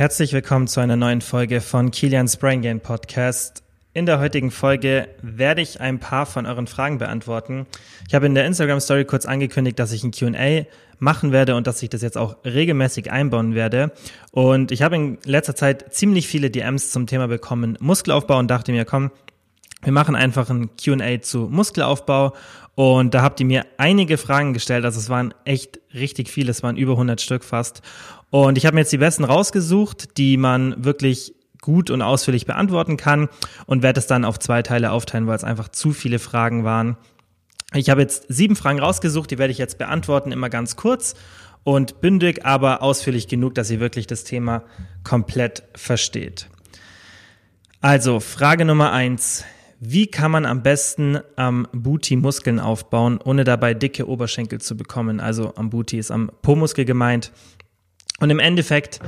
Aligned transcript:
Herzlich 0.00 0.32
willkommen 0.32 0.66
zu 0.66 0.80
einer 0.80 0.96
neuen 0.96 1.20
Folge 1.20 1.60
von 1.60 1.90
Kilians 1.90 2.38
Brain 2.38 2.62
Gain 2.62 2.80
Podcast. 2.80 3.62
In 3.92 4.06
der 4.06 4.18
heutigen 4.18 4.50
Folge 4.50 5.08
werde 5.20 5.60
ich 5.60 5.82
ein 5.82 5.98
paar 5.98 6.24
von 6.24 6.46
euren 6.46 6.66
Fragen 6.66 6.96
beantworten. 6.96 7.66
Ich 8.08 8.14
habe 8.14 8.24
in 8.24 8.34
der 8.34 8.46
Instagram 8.46 8.80
Story 8.80 9.04
kurz 9.04 9.26
angekündigt, 9.26 9.78
dass 9.78 9.92
ich 9.92 10.02
ein 10.02 10.10
Q&A 10.10 10.64
machen 10.98 11.32
werde 11.32 11.54
und 11.54 11.66
dass 11.66 11.82
ich 11.82 11.90
das 11.90 12.00
jetzt 12.00 12.16
auch 12.16 12.42
regelmäßig 12.46 13.12
einbauen 13.12 13.54
werde. 13.54 13.92
Und 14.30 14.72
ich 14.72 14.80
habe 14.80 14.96
in 14.96 15.18
letzter 15.26 15.54
Zeit 15.54 15.92
ziemlich 15.92 16.26
viele 16.28 16.50
DMs 16.50 16.92
zum 16.92 17.06
Thema 17.06 17.28
bekommen, 17.28 17.76
Muskelaufbau 17.78 18.38
und 18.38 18.50
dachte 18.50 18.72
mir, 18.72 18.86
komm, 18.86 19.10
wir 19.82 19.92
machen 19.92 20.16
einfach 20.16 20.48
ein 20.48 20.70
Q&A 20.82 21.20
zu 21.20 21.40
Muskelaufbau 21.50 22.34
und 22.74 23.12
da 23.12 23.20
habt 23.20 23.40
ihr 23.40 23.46
mir 23.46 23.66
einige 23.76 24.16
Fragen 24.16 24.54
gestellt, 24.54 24.86
also 24.86 24.98
es 24.98 25.10
waren 25.10 25.34
echt 25.44 25.80
richtig 25.92 26.30
viele, 26.30 26.50
es 26.50 26.62
waren 26.62 26.78
über 26.78 26.92
100 26.92 27.20
Stück 27.20 27.44
fast 27.44 27.82
und 28.30 28.56
ich 28.56 28.66
habe 28.66 28.74
mir 28.74 28.80
jetzt 28.80 28.92
die 28.92 28.98
besten 28.98 29.24
rausgesucht, 29.24 30.16
die 30.16 30.36
man 30.36 30.84
wirklich 30.84 31.34
gut 31.60 31.90
und 31.90 32.00
ausführlich 32.02 32.46
beantworten 32.46 32.96
kann 32.96 33.28
und 33.66 33.82
werde 33.82 34.00
es 34.00 34.06
dann 34.06 34.24
auf 34.24 34.38
zwei 34.38 34.62
Teile 34.62 34.92
aufteilen, 34.92 35.26
weil 35.26 35.36
es 35.36 35.44
einfach 35.44 35.68
zu 35.68 35.92
viele 35.92 36.18
Fragen 36.18 36.64
waren. 36.64 36.96
Ich 37.74 37.90
habe 37.90 38.00
jetzt 38.00 38.26
sieben 38.28 38.56
Fragen 38.56 38.80
rausgesucht, 38.80 39.30
die 39.30 39.38
werde 39.38 39.52
ich 39.52 39.58
jetzt 39.58 39.78
beantworten, 39.78 40.32
immer 40.32 40.48
ganz 40.48 40.76
kurz 40.76 41.14
und 41.62 42.00
bündig, 42.00 42.44
aber 42.44 42.82
ausführlich 42.82 43.28
genug, 43.28 43.54
dass 43.54 43.70
ihr 43.70 43.80
wirklich 43.80 44.06
das 44.06 44.24
Thema 44.24 44.62
komplett 45.04 45.62
versteht. 45.74 46.48
Also, 47.80 48.20
Frage 48.20 48.64
Nummer 48.64 48.92
eins. 48.92 49.44
Wie 49.82 50.06
kann 50.06 50.30
man 50.30 50.44
am 50.44 50.62
besten 50.62 51.20
am 51.36 51.66
Booty 51.72 52.16
Muskeln 52.16 52.60
aufbauen, 52.60 53.18
ohne 53.24 53.44
dabei 53.44 53.72
dicke 53.72 54.06
Oberschenkel 54.06 54.60
zu 54.60 54.76
bekommen? 54.76 55.20
Also 55.20 55.54
am 55.56 55.70
Booty 55.70 55.98
ist 55.98 56.10
am 56.10 56.30
Po-Muskel 56.42 56.84
gemeint. 56.84 57.32
Und 58.20 58.30
im 58.30 58.38
Endeffekt 58.38 59.00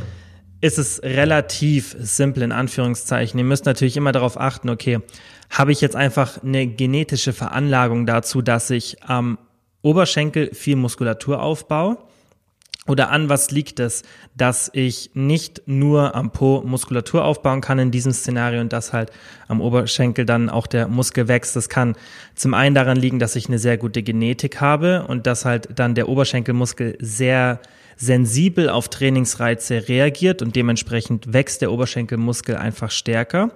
ist 0.61 0.79
es 0.79 1.03
relativ 1.03 1.95
simpel 1.99 2.43
in 2.43 2.53
Anführungszeichen. 2.53 3.39
Ihr 3.39 3.45
müsst 3.45 3.67
natürlich 3.67 3.97
immer 3.97 4.13
darauf 4.13 4.41
achten, 4.41 4.71
okay, 4.71 5.01
habe 5.51 5.73
ich 5.73 5.81
jetzt 5.81 5.97
einfach 5.97 6.43
eine 6.43 6.67
genetische 6.67 7.33
Veranlagung 7.33 8.07
dazu, 8.07 8.43
dass 8.43 8.71
ich 8.71 9.03
am 9.03 9.39
Oberschenkel 9.83 10.55
viel 10.55 10.77
Muskulatur 10.77 11.43
aufbaue? 11.43 11.99
Oder 12.89 13.11
an 13.11 13.29
was 13.29 13.53
liegt 13.53 13.79
es, 13.79 14.03
dass 14.37 14.69
ich 14.73 15.11
nicht 15.15 15.63
nur 15.67 16.17
am 16.17 16.33
Po 16.33 16.63
Muskulatur 16.67 17.25
aufbauen 17.25 17.61
kann 17.61 17.79
in 17.79 17.93
diesem 17.93 18.13
Szenario 18.13 18.61
und 18.61 18.73
dass 18.73 18.93
halt 18.93 19.13
am 19.47 19.61
Oberschenkel 19.61 20.25
dann 20.25 20.51
auch 20.51 20.67
der 20.67 20.89
Muskel 20.89 21.29
wächst? 21.29 21.55
Das 21.55 21.69
kann 21.69 21.95
zum 22.35 22.55
einen 22.55 22.75
daran 22.75 22.97
liegen, 22.97 23.21
dass 23.21 23.37
ich 23.37 23.47
eine 23.47 23.61
sehr 23.61 23.79
gute 23.79 24.03
Genetik 24.03 24.61
habe 24.61 25.07
und 25.07 25.29
dass 25.29 25.45
halt 25.45 25.69
dann 25.79 25.95
der 25.95 26.09
Oberschenkelmuskel 26.09 26.97
sehr 26.99 27.61
sensibel 27.97 28.69
auf 28.69 28.89
Trainingsreize 28.89 29.89
reagiert 29.89 30.43
und 30.43 30.57
dementsprechend 30.57 31.33
wächst 31.33 31.63
der 31.63 31.73
Oberschenkelmuskel 31.73 32.57
einfach 32.57 32.91
stärker. 32.91 33.51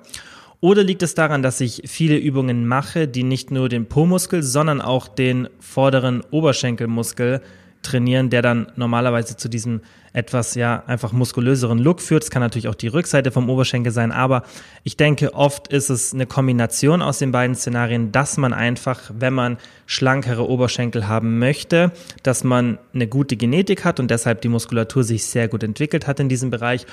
Oder 0.61 0.83
liegt 0.83 1.03
es 1.03 1.15
daran, 1.15 1.43
dass 1.43 1.61
ich 1.61 1.83
viele 1.87 2.17
Übungen 2.17 2.67
mache, 2.67 3.07
die 3.07 3.23
nicht 3.23 3.51
nur 3.51 3.69
den 3.69 3.87
Po-Muskel, 3.87 4.43
sondern 4.43 4.81
auch 4.81 5.07
den 5.07 5.49
vorderen 5.61 6.23
Oberschenkelmuskel 6.31 7.43
trainieren, 7.87 8.31
der 8.31 8.43
dann 8.43 8.67
normalerweise 8.77 9.37
zu 9.37 9.49
diesem 9.49 9.81
etwas 10.13 10.55
ja 10.55 10.83
einfach 10.87 11.13
muskulöseren 11.13 11.79
Look 11.79 12.01
führt. 12.01 12.25
Es 12.25 12.31
kann 12.31 12.41
natürlich 12.41 12.69
auch 12.69 12.75
die 12.75 12.89
Rückseite 12.89 13.31
vom 13.31 13.51
Oberschenkel 13.51 13.93
sein, 13.93 14.13
aber 14.13 14.43
ich 14.83 14.97
denke, 14.97 15.35
oft 15.35 15.69
ist 15.69 15.91
es 15.91 16.15
eine 16.15 16.27
Kombination 16.27 17.03
aus 17.03 17.19
den 17.19 17.33
beiden 17.33 17.55
Szenarien, 17.55 18.13
dass 18.13 18.37
man 18.39 18.53
einfach, 18.53 19.11
wenn 19.15 19.35
man 19.35 19.59
schlankere 19.85 20.49
Oberschenkel 20.49 21.07
haben 21.07 21.39
möchte, 21.39 21.93
dass 22.23 22.45
man 22.45 22.79
eine 22.95 23.07
gute 23.07 23.37
Genetik 23.37 23.85
hat 23.85 24.01
und 24.01 24.11
deshalb 24.11 24.41
die 24.41 24.49
Muskulatur 24.49 25.05
sich 25.05 25.25
sehr 25.27 25.49
gut 25.49 25.63
entwickelt 25.63 26.07
hat 26.07 26.19
in 26.19 26.29
diesem 26.29 26.51
Bereich 26.51 26.87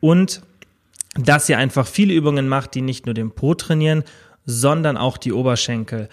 und 0.00 0.42
dass 1.18 1.48
ihr 1.48 1.56
einfach 1.56 1.86
viele 1.86 2.12
Übungen 2.12 2.46
macht, 2.46 2.74
die 2.74 2.82
nicht 2.82 3.06
nur 3.06 3.14
den 3.14 3.30
Po 3.30 3.54
trainieren, 3.54 4.04
sondern 4.44 4.96
auch 4.96 5.16
die 5.16 5.32
Oberschenkel 5.32 6.08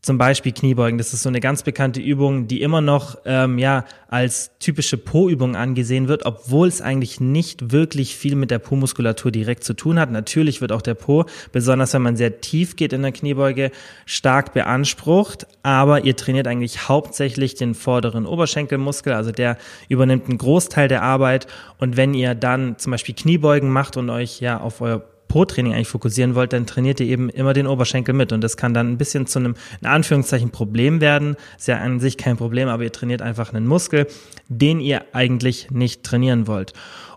zum 0.00 0.16
Beispiel 0.16 0.52
Kniebeugen. 0.52 0.96
Das 0.96 1.12
ist 1.12 1.22
so 1.22 1.28
eine 1.28 1.40
ganz 1.40 1.64
bekannte 1.64 2.00
Übung, 2.00 2.46
die 2.46 2.62
immer 2.62 2.80
noch 2.80 3.18
ähm, 3.24 3.58
ja 3.58 3.84
als 4.06 4.52
typische 4.58 4.96
Po-Übung 4.96 5.56
angesehen 5.56 6.08
wird, 6.08 6.24
obwohl 6.24 6.68
es 6.68 6.80
eigentlich 6.80 7.20
nicht 7.20 7.72
wirklich 7.72 8.16
viel 8.16 8.36
mit 8.36 8.50
der 8.50 8.60
Po-Muskulatur 8.60 9.32
direkt 9.32 9.64
zu 9.64 9.74
tun 9.74 9.98
hat. 9.98 10.10
Natürlich 10.10 10.60
wird 10.60 10.72
auch 10.72 10.82
der 10.82 10.94
Po, 10.94 11.26
besonders 11.52 11.94
wenn 11.94 12.02
man 12.02 12.16
sehr 12.16 12.40
tief 12.40 12.76
geht 12.76 12.92
in 12.92 13.02
der 13.02 13.12
Kniebeuge, 13.12 13.70
stark 14.06 14.54
beansprucht, 14.54 15.46
aber 15.62 16.04
ihr 16.04 16.16
trainiert 16.16 16.46
eigentlich 16.46 16.88
hauptsächlich 16.88 17.56
den 17.56 17.74
vorderen 17.74 18.24
Oberschenkelmuskel, 18.24 19.12
also 19.12 19.32
der 19.32 19.58
übernimmt 19.88 20.28
einen 20.28 20.38
Großteil 20.38 20.88
der 20.88 21.02
Arbeit. 21.02 21.48
Und 21.78 21.96
wenn 21.96 22.14
ihr 22.14 22.34
dann 22.34 22.78
zum 22.78 22.92
Beispiel 22.92 23.14
Kniebeugen 23.14 23.70
macht 23.70 23.96
und 23.96 24.10
euch 24.10 24.40
ja 24.40 24.60
auf 24.60 24.80
euer 24.80 25.02
Pro-Training 25.28 25.74
eigentlich 25.74 25.88
fokussieren 25.88 26.34
wollt, 26.34 26.52
dann 26.52 26.66
trainiert 26.66 27.00
ihr 27.00 27.06
eben 27.06 27.28
immer 27.30 27.52
den 27.52 27.66
Oberschenkel 27.66 28.14
mit. 28.14 28.32
Und 28.32 28.42
das 28.42 28.56
kann 28.56 28.74
dann 28.74 28.90
ein 28.90 28.98
bisschen 28.98 29.26
zu 29.26 29.38
einem, 29.38 29.54
in 29.80 29.86
Anführungszeichen, 29.86 30.50
Problem 30.50 31.00
werden. 31.00 31.36
Ist 31.56 31.68
ja 31.68 31.78
an 31.78 32.00
sich 32.00 32.16
kein 32.16 32.36
Problem, 32.36 32.68
aber 32.68 32.82
ihr 32.82 32.92
trainiert 32.92 33.22
einfach 33.22 33.52
einen 33.52 33.66
Muskel, 33.66 34.06
den 34.48 34.80
ihr 34.80 35.04
eigentlich 35.12 35.70
nicht 35.70 36.02
trainieren 36.02 36.46
wollt. 36.46 36.72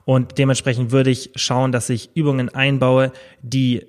Und 0.05 0.38
dementsprechend 0.38 0.91
würde 0.91 1.09
ich 1.09 1.31
schauen, 1.35 1.72
dass 1.72 1.89
ich 1.89 2.09
Übungen 2.16 2.49
einbaue, 2.49 3.11
die 3.41 3.85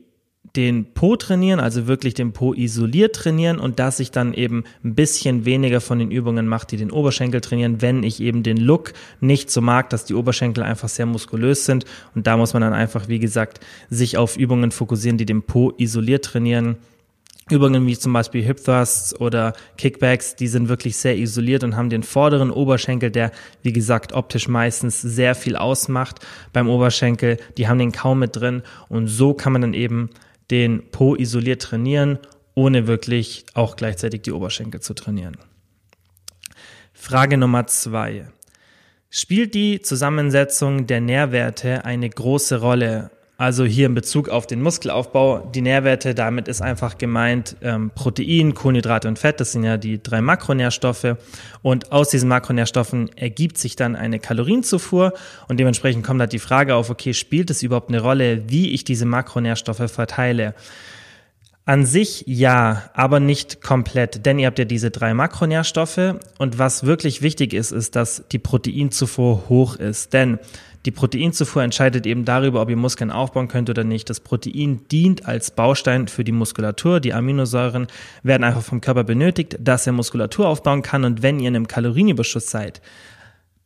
den 0.57 0.93
Po 0.93 1.17
trainieren, 1.17 1.61
also 1.61 1.87
wirklich 1.87 2.13
den 2.15 2.33
Po 2.33 2.53
isoliert 2.53 3.17
trainieren 3.17 3.59
und 3.59 3.79
dass 3.79 4.01
ich 4.01 4.11
dann 4.11 4.35
eben 4.35 4.65
ein 4.85 4.95
bisschen 4.95 5.45
weniger 5.47 5.81
von 5.81 5.99
den 5.99 6.11
Übungen 6.11 6.47
mache, 6.47 6.67
die 6.67 6.77
den 6.77 6.91
Oberschenkel 6.91 7.41
trainieren, 7.41 7.81
wenn 7.81 8.03
ich 8.03 8.21
eben 8.21 8.43
den 8.43 8.59
Look 8.59 8.93
nicht 9.21 9.51
so 9.51 9.63
mag, 9.63 9.89
dass 9.91 10.05
die 10.05 10.15
Oberschenkel 10.15 10.63
einfach 10.63 10.91
sehr 10.91 11.07
muskulös 11.07 11.65
sind. 11.65 11.87
Und 12.15 12.27
da 12.27 12.37
muss 12.37 12.53
man 12.53 12.61
dann 12.61 12.75
einfach, 12.75 13.09
wie 13.09 13.19
gesagt, 13.19 13.61
sich 13.89 14.19
auf 14.19 14.37
Übungen 14.37 14.73
fokussieren, 14.73 15.17
die 15.17 15.27
den 15.27 15.43
Po 15.43 15.73
isoliert 15.79 16.27
trainieren. 16.27 16.77
Übungen 17.51 17.87
wie 17.87 17.99
zum 17.99 18.13
Beispiel 18.13 18.43
Hip 18.43 18.63
Thrusts 18.63 19.19
oder 19.19 19.55
Kickbacks, 19.77 20.37
die 20.37 20.49
sind 20.49 20.69
wirklich 20.69 20.97
sehr 20.97 21.19
isoliert 21.19 21.65
und 21.65 21.77
haben 21.77 21.91
den 21.91 22.03
vorderen 22.03 22.51
Oberschenkel, 22.51 23.11
der 23.11 23.33
wie 23.63 23.73
gesagt 23.73 24.13
optisch 24.13 24.49
meistens 24.49 25.03
sehr 25.03 25.35
viel 25.35 25.57
ausmacht 25.57 26.25
beim 26.53 26.69
Oberschenkel. 26.69 27.39
Die 27.57 27.69
haben 27.69 27.79
den 27.79 27.91
kaum 27.91 28.21
mit 28.21 28.37
drin 28.37 28.63
und 28.89 29.09
so 29.09 29.35
kann 29.35 29.53
man 29.53 29.63
dann 29.63 29.75
eben 29.75 30.11
den 30.51 30.91
Po 30.91 31.15
isoliert 31.15 31.63
trainieren, 31.63 32.19
ohne 32.55 32.87
wirklich 32.87 33.45
auch 33.55 33.77
gleichzeitig 33.77 34.23
die 34.23 34.33
Oberschenkel 34.33 34.81
zu 34.81 34.95
trainieren. 34.95 35.37
Frage 36.93 37.37
Nummer 37.39 37.67
zwei. 37.67 38.27
Spielt 39.11 39.55
die 39.55 39.81
Zusammensetzung 39.81 40.87
der 40.87 41.01
Nährwerte 41.01 41.85
eine 41.85 42.09
große 42.09 42.61
Rolle 42.61 43.11
also 43.39 43.65
hier 43.65 43.87
in 43.87 43.95
Bezug 43.95 44.29
auf 44.29 44.47
den 44.47 44.63
Muskelaufbau, 44.63 45.51
die 45.53 45.63
Nährwerte, 45.63 46.15
damit 46.15 46.49
ist 46.49 46.63
einfach 46.63 46.99
gemeint 46.99 47.57
ähm, 47.63 47.91
Protein, 47.95 48.55
Kohlenhydrate 48.55 49.09
und 49.09 49.19
Fett, 49.19 49.41
das 49.41 49.53
sind 49.53 49.65
ja 49.65 49.79
die 49.79 50.03
drei 50.03 50.21
Makronährstoffe. 50.21 51.17
Und 51.63 51.91
aus 51.91 52.11
diesen 52.11 52.29
Makronährstoffen 52.29 53.11
ergibt 53.17 53.59
sich 53.59 53.75
dann 53.75 53.97
eine 53.97 54.19
Kalorienzufuhr 54.21 55.13
und 55.49 55.59
dementsprechend 55.59 56.07
kommt 56.07 56.21
halt 56.21 56.33
die 56.33 56.39
Frage 56.39 56.77
auf, 56.77 56.91
okay, 56.91 57.15
spielt 57.15 57.51
es 57.51 57.63
überhaupt 57.63 57.89
eine 57.89 58.01
Rolle, 58.01 58.49
wie 58.49 58.71
ich 58.71 58.85
diese 58.85 59.07
Makronährstoffe 59.07 59.91
verteile? 59.91 60.55
An 61.65 61.87
sich 61.87 62.25
ja, 62.27 62.91
aber 62.93 63.21
nicht 63.21 63.63
komplett, 63.63 64.27
denn 64.27 64.41
ihr 64.41 64.49
habt 64.49 64.59
ja 64.59 64.65
diese 64.65 64.91
drei 64.91 65.15
Makronährstoffe 65.15 66.17
und 66.39 66.59
was 66.59 66.85
wirklich 66.85 67.23
wichtig 67.23 67.55
ist, 67.55 67.71
ist, 67.71 67.95
dass 67.95 68.25
die 68.33 68.41
Proteinzufuhr 68.41 69.45
hoch 69.49 69.77
ist, 69.77 70.13
denn 70.13 70.41
die 70.85 70.91
Proteinzufuhr 70.91 71.63
entscheidet 71.63 72.07
eben 72.07 72.25
darüber, 72.25 72.61
ob 72.63 72.69
ihr 72.69 72.77
Muskeln 72.77 73.13
aufbauen 73.13 73.47
könnt 73.47 73.71
oder 73.71 73.85
nicht. 73.85 74.11
Das 74.11 74.19
Protein 74.19 74.81
dient 74.91 75.27
als 75.27 75.53
Baustein 75.53 76.09
für 76.09 76.25
die 76.25 76.33
Muskulatur. 76.33 76.99
Die 76.99 77.15
Aminosäuren 77.15 77.87
werden 78.25 78.43
einfach 78.43 78.63
vom 78.63 78.81
Körper 78.81 79.05
benötigt, 79.05 79.57
dass 79.61 79.87
er 79.87 79.93
Muskulatur 79.93 80.49
aufbauen 80.49 80.83
kann. 80.83 81.05
Und 81.05 81.23
wenn 81.23 81.39
ihr 81.39 81.49
in 81.49 81.55
einem 81.55 81.69
Kalorienüberschuss 81.69 82.51
seid, 82.51 82.83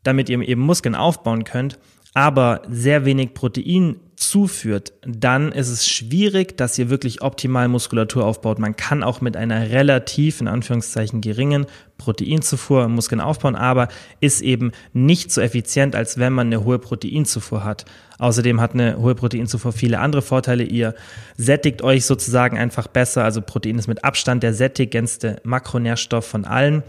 damit 0.03 0.29
ihr 0.29 0.41
eben 0.41 0.61
Muskeln 0.61 0.95
aufbauen 0.95 1.45
könnt, 1.45 1.79
aber 2.13 2.61
sehr 2.69 3.07
wenig 3.07 3.33
Protein 3.33 3.97
zuführt, 4.17 4.95
dann 5.03 5.53
ist 5.53 5.69
es 5.69 5.87
schwierig, 5.87 6.57
dass 6.57 6.79
ihr 6.79 6.91
wirklich 6.91 7.23
optimal 7.23 7.69
Muskulatur 7.69 8.25
aufbaut. 8.25 8.59
Man 8.59 8.75
kann 8.75 9.03
auch 9.03 9.21
mit 9.21 9.37
einer 9.37 9.71
relativ, 9.71 10.41
in 10.41 10.49
Anführungszeichen, 10.49 11.21
geringen 11.21 11.67
Proteinzufuhr 11.99 12.89
Muskeln 12.89 13.21
aufbauen, 13.21 13.57
aber 13.57 13.89
ist 14.21 14.41
eben 14.41 14.73
nicht 14.93 15.31
so 15.31 15.41
effizient, 15.41 15.95
als 15.95 16.19
wenn 16.19 16.33
man 16.33 16.49
eine 16.49 16.65
hohe 16.65 16.79
Proteinzufuhr 16.79 17.65
hat. 17.65 17.85
Außerdem 18.19 18.61
hat 18.61 18.73
eine 18.73 18.99
hohe 18.99 19.15
Proteinzufuhr 19.15 19.73
viele 19.73 20.01
andere 20.01 20.23
Vorteile. 20.23 20.65
Ihr 20.65 20.95
sättigt 21.37 21.83
euch 21.83 22.07
sozusagen 22.07 22.59
einfach 22.59 22.87
besser. 22.87 23.25
Also 23.25 23.43
Protein 23.43 23.79
ist 23.79 23.87
mit 23.87 24.05
Abstand 24.05 24.43
der 24.43 24.55
sättigendste 24.55 25.41
Makronährstoff 25.45 26.27
von 26.27 26.45
allen 26.47 26.83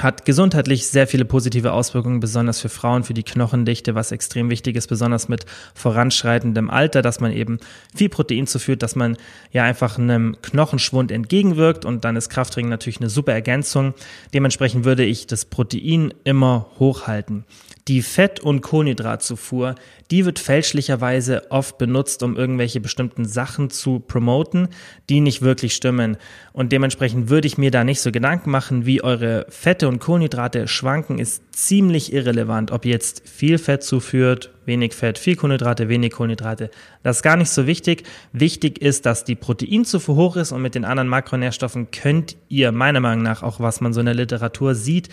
hat 0.00 0.24
gesundheitlich 0.24 0.86
sehr 0.86 1.08
viele 1.08 1.24
positive 1.24 1.72
Auswirkungen, 1.72 2.20
besonders 2.20 2.60
für 2.60 2.68
Frauen, 2.68 3.02
für 3.02 3.14
die 3.14 3.24
Knochendichte, 3.24 3.94
was 3.94 4.12
extrem 4.12 4.48
wichtig 4.48 4.76
ist, 4.76 4.86
besonders 4.86 5.28
mit 5.28 5.44
voranschreitendem 5.74 6.70
Alter, 6.70 7.02
dass 7.02 7.20
man 7.20 7.32
eben 7.32 7.58
viel 7.94 8.08
Protein 8.08 8.46
zuführt, 8.46 8.82
dass 8.82 8.94
man 8.94 9.16
ja 9.50 9.64
einfach 9.64 9.98
einem 9.98 10.36
Knochenschwund 10.40 11.10
entgegenwirkt 11.10 11.84
und 11.84 12.04
dann 12.04 12.16
ist 12.16 12.28
Krafttraining 12.28 12.70
natürlich 12.70 13.00
eine 13.00 13.10
super 13.10 13.32
Ergänzung. 13.32 13.94
Dementsprechend 14.32 14.84
würde 14.84 15.04
ich 15.04 15.26
das 15.26 15.44
Protein 15.44 16.14
immer 16.22 16.70
hochhalten. 16.78 17.44
Die 17.88 18.02
Fett- 18.02 18.40
und 18.40 18.60
Kohlenhydratzufuhr, 18.60 19.74
die 20.10 20.26
wird 20.26 20.38
fälschlicherweise 20.38 21.50
oft 21.50 21.78
benutzt, 21.78 22.22
um 22.22 22.36
irgendwelche 22.36 22.80
bestimmten 22.80 23.24
Sachen 23.24 23.70
zu 23.70 23.98
promoten, 23.98 24.68
die 25.08 25.20
nicht 25.20 25.40
wirklich 25.40 25.74
stimmen. 25.74 26.18
Und 26.52 26.70
dementsprechend 26.70 27.30
würde 27.30 27.46
ich 27.46 27.56
mir 27.56 27.70
da 27.70 27.84
nicht 27.84 28.02
so 28.02 28.12
Gedanken 28.12 28.50
machen, 28.50 28.84
wie 28.84 29.02
eure 29.02 29.46
Fette 29.48 29.88
und 29.88 30.00
Kohlenhydrate 30.00 30.68
schwanken, 30.68 31.18
ist 31.18 31.42
ziemlich 31.52 32.12
irrelevant. 32.12 32.72
Ob 32.72 32.84
ihr 32.84 32.92
jetzt 32.92 33.26
viel 33.26 33.56
Fett 33.56 33.82
zuführt, 33.82 34.50
wenig 34.66 34.92
Fett, 34.92 35.18
viel 35.18 35.36
Kohlenhydrate, 35.36 35.88
wenig 35.88 36.12
Kohlenhydrate. 36.12 36.70
Das 37.02 37.16
ist 37.16 37.22
gar 37.22 37.36
nicht 37.36 37.50
so 37.50 37.66
wichtig. 37.66 38.04
Wichtig 38.32 38.82
ist, 38.82 39.06
dass 39.06 39.24
die 39.24 39.34
Proteinzufuhr 39.34 40.14
hoch 40.14 40.36
ist 40.36 40.52
und 40.52 40.60
mit 40.60 40.74
den 40.74 40.84
anderen 40.84 41.08
Makronährstoffen 41.08 41.90
könnt 41.90 42.36
ihr 42.50 42.70
meiner 42.70 43.00
Meinung 43.00 43.24
nach, 43.24 43.42
auch 43.42 43.60
was 43.60 43.80
man 43.80 43.94
so 43.94 44.00
in 44.00 44.06
der 44.06 44.14
Literatur 44.14 44.74
sieht, 44.74 45.08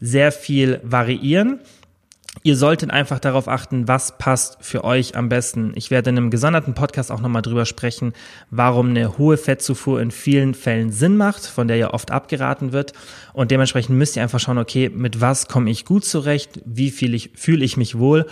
sehr 0.00 0.30
viel 0.30 0.80
variieren. 0.84 1.60
Ihr 2.42 2.56
solltet 2.56 2.90
einfach 2.90 3.18
darauf 3.18 3.48
achten, 3.48 3.88
was 3.88 4.16
passt 4.18 4.58
für 4.60 4.84
euch 4.84 5.16
am 5.16 5.28
besten. 5.28 5.72
Ich 5.74 5.90
werde 5.90 6.10
in 6.10 6.16
einem 6.16 6.30
gesonderten 6.30 6.74
Podcast 6.74 7.10
auch 7.10 7.20
nochmal 7.20 7.42
drüber 7.42 7.66
sprechen, 7.66 8.12
warum 8.50 8.90
eine 8.90 9.18
hohe 9.18 9.36
Fettzufuhr 9.36 10.00
in 10.00 10.10
vielen 10.10 10.54
Fällen 10.54 10.92
Sinn 10.92 11.16
macht, 11.16 11.46
von 11.46 11.68
der 11.68 11.76
ja 11.76 11.92
oft 11.92 12.10
abgeraten 12.10 12.72
wird. 12.72 12.92
Und 13.32 13.50
dementsprechend 13.50 13.96
müsst 13.96 14.16
ihr 14.16 14.22
einfach 14.22 14.40
schauen, 14.40 14.58
okay, 14.58 14.88
mit 14.88 15.20
was 15.20 15.48
komme 15.48 15.70
ich 15.70 15.84
gut 15.84 16.04
zurecht, 16.04 16.60
wie 16.64 16.90
viel 16.90 17.14
ich, 17.14 17.30
fühle 17.34 17.64
ich 17.64 17.76
mich 17.76 17.98
wohl 17.98 18.26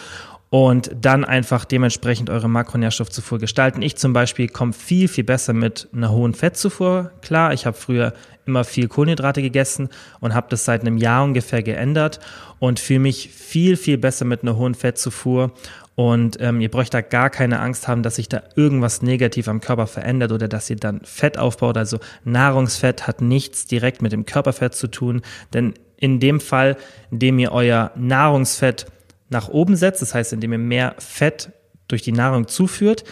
und 0.51 0.91
dann 1.01 1.25
einfach 1.25 1.65
dementsprechend 1.65 2.31
eure 2.31 2.49
Makronährstoffzufuhr 2.49 3.39
gestalten. 3.39 3.83
Ich 3.83 3.97
zum 3.97 4.13
Beispiel 4.13 4.49
komme 4.49 4.73
viel, 4.73 5.09
viel 5.09 5.25
besser 5.25 5.53
mit 5.53 5.89
einer 5.93 6.11
hohen 6.11 6.35
Fettzufuhr 6.35 7.11
klar. 7.21 7.53
Ich 7.53 7.67
habe 7.67 7.77
früher 7.77 8.13
immer 8.47 8.65
viel 8.65 8.89
Kohlenhydrate 8.89 9.43
gegessen 9.43 9.89
und 10.21 10.35
habe 10.35 10.47
das 10.51 10.65
seit 10.65 10.83
einem 10.83 10.97
Jahr 10.97 11.25
ungefähr 11.25 11.63
geändert 11.63 12.21
und 12.59 12.81
fühle 12.81 13.01
mich 13.01 13.31
viel, 13.31 13.77
viel 13.77 13.99
besser 13.99 14.25
mit 14.25 14.43
einer 14.43 14.57
hohen 14.57 14.75
Fettzufuhr. 14.75 15.53
Und 15.95 16.37
ähm, 16.41 16.61
ihr 16.61 16.71
braucht 16.71 16.93
da 16.93 17.01
gar 17.01 17.31
keine 17.31 17.59
Angst 17.61 17.89
haben, 17.89 18.03
dass 18.03 18.17
sich 18.17 18.29
da 18.29 18.43
irgendwas 18.55 19.01
negativ 19.01 19.49
am 19.49 19.63
Körper 19.63 19.87
verändert 19.87 20.31
oder 20.31 20.47
dass 20.47 20.69
ihr 20.69 20.77
dann 20.77 21.01
Fett 21.05 21.39
aufbaut. 21.39 21.79
Also 21.79 21.99
Nahrungsfett 22.25 23.07
hat 23.07 23.23
nichts 23.23 23.67
direkt 23.67 24.03
mit 24.03 24.13
dem 24.13 24.27
Körperfett 24.27 24.75
zu 24.75 24.89
tun, 24.89 25.23
denn 25.55 25.73
in 25.97 26.21
dem 26.21 26.41
Fall, 26.41 26.77
in 27.11 27.19
dem 27.19 27.39
ihr 27.39 27.53
euer 27.53 27.93
Nahrungsfett 27.97 28.87
nach 29.31 29.49
oben 29.49 29.75
setzt, 29.75 30.03
das 30.03 30.15
heißt, 30.15 30.35
indem 30.35 30.53
ihr 30.53 30.59
mehr 30.59 30.95
Fett 30.99 31.51
durch 31.89 32.03
die 32.03 32.13
Nahrung 32.13 32.47
zuführt, 32.47 33.05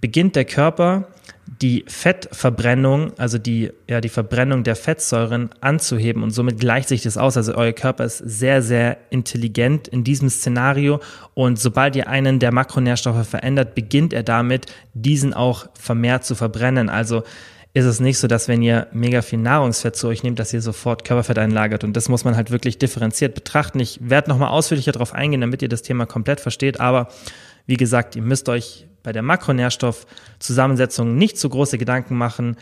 beginnt 0.00 0.34
der 0.36 0.44
Körper 0.44 1.08
die 1.60 1.84
Fettverbrennung, 1.88 3.12
also 3.18 3.38
die, 3.38 3.70
ja, 3.88 4.00
die 4.00 4.10
Verbrennung 4.10 4.64
der 4.64 4.76
Fettsäuren 4.76 5.48
anzuheben 5.60 6.22
und 6.22 6.30
somit 6.30 6.60
gleicht 6.60 6.88
sich 6.88 7.02
das 7.02 7.16
aus. 7.16 7.36
Also 7.36 7.54
euer 7.54 7.72
Körper 7.72 8.04
ist 8.04 8.18
sehr, 8.18 8.60
sehr 8.60 8.98
intelligent 9.10 9.88
in 9.88 10.04
diesem 10.04 10.28
Szenario 10.28 11.00
und 11.34 11.58
sobald 11.58 11.96
ihr 11.96 12.08
einen 12.08 12.38
der 12.38 12.52
Makronährstoffe 12.52 13.26
verändert, 13.26 13.74
beginnt 13.74 14.12
er 14.12 14.22
damit, 14.22 14.66
diesen 14.92 15.32
auch 15.32 15.66
vermehrt 15.74 16.24
zu 16.24 16.34
verbrennen. 16.34 16.90
Also 16.90 17.22
ist 17.72 17.86
es 17.86 18.00
nicht 18.00 18.18
so, 18.18 18.26
dass 18.26 18.48
wenn 18.48 18.60
ihr 18.60 18.88
mega 18.92 19.22
viel 19.22 19.38
Nahrungsfett 19.38 19.96
zu 19.96 20.08
euch 20.08 20.22
nehmt, 20.22 20.38
dass 20.38 20.52
ihr 20.52 20.60
sofort 20.60 21.04
Körperfett 21.04 21.38
einlagert. 21.38 21.84
Und 21.84 21.96
das 21.96 22.08
muss 22.08 22.24
man 22.24 22.36
halt 22.36 22.50
wirklich 22.50 22.78
differenziert 22.78 23.34
betrachten. 23.34 23.80
Ich 23.80 24.00
werde 24.02 24.30
nochmal 24.30 24.48
ausführlicher 24.48 24.92
darauf 24.92 25.14
eingehen, 25.14 25.40
damit 25.40 25.62
ihr 25.62 25.68
das 25.68 25.82
Thema 25.82 26.04
komplett 26.04 26.40
versteht. 26.40 26.80
Aber 26.80 27.08
wie 27.66 27.76
gesagt, 27.76 28.16
ihr 28.16 28.22
müsst 28.22 28.48
euch 28.48 28.87
bei 29.02 29.12
der 29.12 29.22
Makronährstoffzusammensetzung 29.22 31.16
nicht 31.16 31.38
zu 31.38 31.48
große 31.48 31.78
Gedanken 31.78 32.16
machen. 32.16 32.56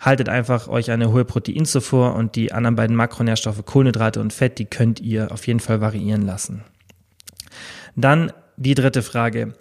Haltet 0.00 0.28
einfach 0.28 0.68
euch 0.68 0.90
eine 0.90 1.10
hohe 1.12 1.24
Proteinzufuhr 1.24 2.14
und 2.14 2.36
die 2.36 2.52
anderen 2.52 2.76
beiden 2.76 2.96
Makronährstoffe, 2.96 3.64
Kohlenhydrate 3.64 4.20
und 4.20 4.32
Fett, 4.32 4.58
die 4.58 4.66
könnt 4.66 5.00
ihr 5.00 5.32
auf 5.32 5.46
jeden 5.46 5.60
Fall 5.60 5.80
variieren 5.80 6.22
lassen. 6.22 6.64
Dann 7.96 8.32
die 8.56 8.74
dritte 8.74 9.02
Frage. 9.02 9.54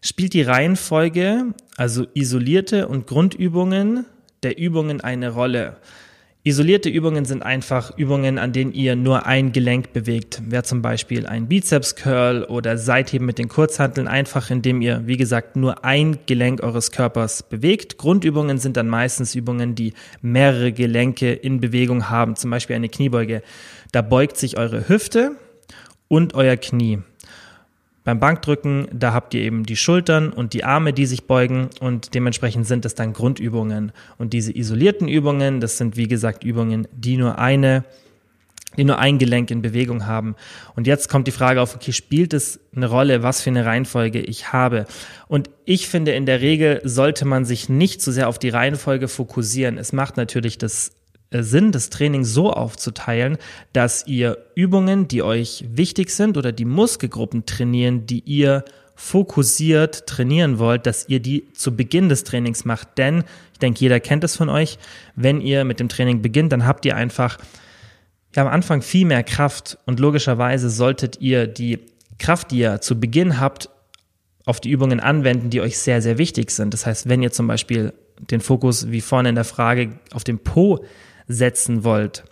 Spielt 0.00 0.34
die 0.34 0.42
Reihenfolge, 0.42 1.54
also 1.76 2.06
isolierte 2.14 2.88
und 2.88 3.06
Grundübungen 3.06 4.06
der 4.42 4.58
Übungen 4.58 5.00
eine 5.00 5.30
Rolle? 5.30 5.76
Isolierte 6.44 6.88
Übungen 6.88 7.24
sind 7.24 7.44
einfach 7.44 7.96
Übungen, 7.96 8.36
an 8.36 8.52
denen 8.52 8.72
ihr 8.72 8.96
nur 8.96 9.26
ein 9.26 9.52
Gelenk 9.52 9.92
bewegt. 9.92 10.42
Wer 10.44 10.64
zum 10.64 10.82
Beispiel 10.82 11.24
ein 11.24 11.46
Bizeps-Curl 11.46 12.42
oder 12.42 12.78
Seitheben 12.78 13.26
mit 13.26 13.38
den 13.38 13.46
Kurzhanteln, 13.46 14.08
einfach 14.08 14.50
indem 14.50 14.82
ihr, 14.82 15.02
wie 15.06 15.16
gesagt, 15.16 15.54
nur 15.54 15.84
ein 15.84 16.18
Gelenk 16.26 16.60
eures 16.60 16.90
Körpers 16.90 17.44
bewegt. 17.44 17.96
Grundübungen 17.96 18.58
sind 18.58 18.76
dann 18.76 18.88
meistens 18.88 19.36
Übungen, 19.36 19.76
die 19.76 19.94
mehrere 20.20 20.72
Gelenke 20.72 21.32
in 21.32 21.60
Bewegung 21.60 22.10
haben, 22.10 22.34
zum 22.34 22.50
Beispiel 22.50 22.74
eine 22.74 22.88
Kniebeuge. 22.88 23.42
Da 23.92 24.02
beugt 24.02 24.36
sich 24.36 24.58
eure 24.58 24.88
Hüfte 24.88 25.36
und 26.08 26.34
euer 26.34 26.56
Knie. 26.56 26.98
Beim 28.04 28.18
Bankdrücken, 28.18 28.88
da 28.92 29.12
habt 29.12 29.32
ihr 29.32 29.42
eben 29.42 29.64
die 29.64 29.76
Schultern 29.76 30.32
und 30.32 30.54
die 30.54 30.64
Arme, 30.64 30.92
die 30.92 31.06
sich 31.06 31.24
beugen 31.28 31.70
und 31.78 32.14
dementsprechend 32.14 32.66
sind 32.66 32.84
es 32.84 32.96
dann 32.96 33.12
Grundübungen. 33.12 33.92
Und 34.18 34.32
diese 34.32 34.56
isolierten 34.56 35.06
Übungen, 35.06 35.60
das 35.60 35.78
sind 35.78 35.96
wie 35.96 36.08
gesagt 36.08 36.42
Übungen, 36.42 36.88
die 36.92 37.16
nur 37.16 37.38
eine, 37.38 37.84
die 38.76 38.82
nur 38.82 38.98
ein 38.98 39.18
Gelenk 39.18 39.52
in 39.52 39.62
Bewegung 39.62 40.04
haben. 40.06 40.34
Und 40.74 40.88
jetzt 40.88 41.08
kommt 41.08 41.28
die 41.28 41.32
Frage 41.32 41.60
auf, 41.60 41.76
okay, 41.76 41.92
spielt 41.92 42.34
es 42.34 42.58
eine 42.74 42.86
Rolle, 42.86 43.22
was 43.22 43.40
für 43.40 43.50
eine 43.50 43.66
Reihenfolge 43.66 44.18
ich 44.18 44.52
habe? 44.52 44.86
Und 45.28 45.48
ich 45.64 45.86
finde, 45.86 46.10
in 46.12 46.26
der 46.26 46.40
Regel 46.40 46.80
sollte 46.82 47.24
man 47.24 47.44
sich 47.44 47.68
nicht 47.68 48.02
zu 48.02 48.10
so 48.10 48.14
sehr 48.16 48.28
auf 48.28 48.40
die 48.40 48.48
Reihenfolge 48.48 49.06
fokussieren. 49.06 49.78
Es 49.78 49.92
macht 49.92 50.16
natürlich 50.16 50.58
das 50.58 50.90
Sinn, 51.40 51.72
das 51.72 51.90
Training 51.90 52.24
so 52.24 52.52
aufzuteilen, 52.52 53.38
dass 53.72 54.06
ihr 54.06 54.38
Übungen, 54.54 55.08
die 55.08 55.22
euch 55.22 55.64
wichtig 55.68 56.10
sind 56.10 56.36
oder 56.36 56.52
die 56.52 56.64
Muskelgruppen 56.64 57.46
trainieren, 57.46 58.06
die 58.06 58.20
ihr 58.20 58.64
fokussiert 58.94 60.06
trainieren 60.06 60.58
wollt, 60.58 60.86
dass 60.86 61.08
ihr 61.08 61.20
die 61.20 61.52
zu 61.54 61.74
Beginn 61.74 62.08
des 62.08 62.24
Trainings 62.24 62.64
macht. 62.64 62.98
Denn 62.98 63.24
ich 63.52 63.58
denke, 63.58 63.80
jeder 63.80 64.00
kennt 64.00 64.22
es 64.24 64.36
von 64.36 64.48
euch. 64.48 64.78
Wenn 65.16 65.40
ihr 65.40 65.64
mit 65.64 65.80
dem 65.80 65.88
Training 65.88 66.22
beginnt, 66.22 66.52
dann 66.52 66.66
habt 66.66 66.84
ihr 66.84 66.96
einfach 66.96 67.38
ja, 68.34 68.42
am 68.42 68.48
Anfang 68.48 68.82
viel 68.82 69.06
mehr 69.06 69.22
Kraft 69.24 69.78
und 69.86 70.00
logischerweise 70.00 70.70
solltet 70.70 71.20
ihr 71.20 71.46
die 71.46 71.80
Kraft, 72.18 72.50
die 72.50 72.58
ihr 72.58 72.80
zu 72.80 72.98
Beginn 72.98 73.40
habt, 73.40 73.68
auf 74.44 74.60
die 74.60 74.70
Übungen 74.70 75.00
anwenden, 75.00 75.50
die 75.50 75.60
euch 75.60 75.78
sehr, 75.78 76.02
sehr 76.02 76.18
wichtig 76.18 76.50
sind. 76.50 76.74
Das 76.74 76.86
heißt, 76.86 77.08
wenn 77.08 77.22
ihr 77.22 77.30
zum 77.30 77.46
Beispiel 77.46 77.92
den 78.30 78.40
Fokus, 78.40 78.90
wie 78.90 79.00
vorne 79.00 79.28
in 79.28 79.34
der 79.34 79.44
Frage, 79.44 79.98
auf 80.12 80.24
den 80.24 80.38
Po 80.38 80.84
setzen 81.32 81.84
wollt, 81.84 82.24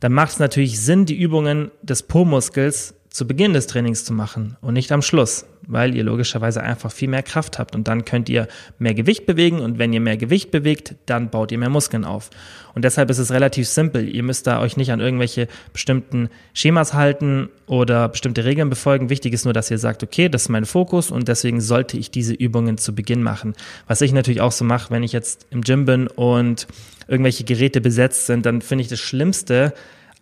dann 0.00 0.12
macht 0.12 0.32
es 0.32 0.38
natürlich 0.38 0.80
Sinn, 0.80 1.06
die 1.06 1.18
Übungen 1.18 1.70
des 1.82 2.02
Po-Muskels 2.02 2.94
zu 3.10 3.26
Beginn 3.26 3.54
des 3.54 3.66
Trainings 3.66 4.04
zu 4.04 4.12
machen 4.12 4.56
und 4.60 4.74
nicht 4.74 4.92
am 4.92 5.02
Schluss, 5.02 5.46
weil 5.66 5.94
ihr 5.94 6.04
logischerweise 6.04 6.62
einfach 6.62 6.92
viel 6.92 7.08
mehr 7.08 7.22
Kraft 7.22 7.58
habt 7.58 7.74
und 7.74 7.88
dann 7.88 8.04
könnt 8.04 8.28
ihr 8.28 8.48
mehr 8.78 8.94
Gewicht 8.94 9.26
bewegen 9.26 9.60
und 9.60 9.78
wenn 9.78 9.92
ihr 9.92 10.00
mehr 10.00 10.16
Gewicht 10.16 10.50
bewegt, 10.50 10.94
dann 11.06 11.30
baut 11.30 11.52
ihr 11.52 11.58
mehr 11.58 11.68
Muskeln 11.70 12.04
auf. 12.04 12.30
Und 12.74 12.84
deshalb 12.84 13.08
ist 13.10 13.18
es 13.18 13.30
relativ 13.30 13.66
simpel. 13.68 14.08
Ihr 14.08 14.22
müsst 14.22 14.46
da 14.46 14.60
euch 14.60 14.76
nicht 14.76 14.92
an 14.92 15.00
irgendwelche 15.00 15.48
bestimmten 15.72 16.28
Schemas 16.52 16.92
halten 16.92 17.48
oder 17.66 18.08
bestimmte 18.08 18.44
Regeln 18.44 18.68
befolgen. 18.68 19.08
Wichtig 19.08 19.32
ist 19.32 19.44
nur, 19.44 19.54
dass 19.54 19.70
ihr 19.70 19.78
sagt, 19.78 20.02
okay, 20.02 20.28
das 20.28 20.42
ist 20.42 20.48
mein 20.50 20.66
Fokus 20.66 21.10
und 21.10 21.26
deswegen 21.28 21.60
sollte 21.60 21.96
ich 21.96 22.10
diese 22.10 22.34
Übungen 22.34 22.76
zu 22.76 22.94
Beginn 22.94 23.22
machen. 23.22 23.54
Was 23.86 24.02
ich 24.02 24.12
natürlich 24.12 24.40
auch 24.40 24.52
so 24.52 24.64
mache, 24.64 24.90
wenn 24.90 25.02
ich 25.02 25.12
jetzt 25.12 25.46
im 25.50 25.62
Gym 25.62 25.86
bin 25.86 26.06
und 26.06 26.66
irgendwelche 27.08 27.44
Geräte 27.44 27.80
besetzt 27.80 28.26
sind, 28.26 28.44
dann 28.46 28.60
finde 28.60 28.82
ich 28.82 28.88
das 28.88 29.00
Schlimmste, 29.00 29.72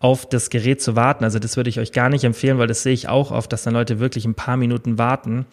auf 0.05 0.27
das 0.29 0.51
Gerät 0.51 0.83
zu 0.83 0.97
warten. 0.97 1.25
Also 1.25 1.39
das 1.39 1.57
würde 1.57 1.71
ich 1.71 1.81
euch 1.81 1.91
gar 1.91 2.11
nicht 2.11 2.25
empfehlen, 2.25 2.59
weil 2.59 2.67
das 2.67 2.83
sehe 2.83 2.93
ich 2.93 3.09
auch 3.09 3.31
oft, 3.31 3.51
dass 3.51 3.63
dann 3.63 3.73
Leute 3.73 4.01
wirklich 4.01 4.27
ein 4.27 4.35
paar 4.35 4.59
Minuten 4.59 4.99
warten. 4.99 5.47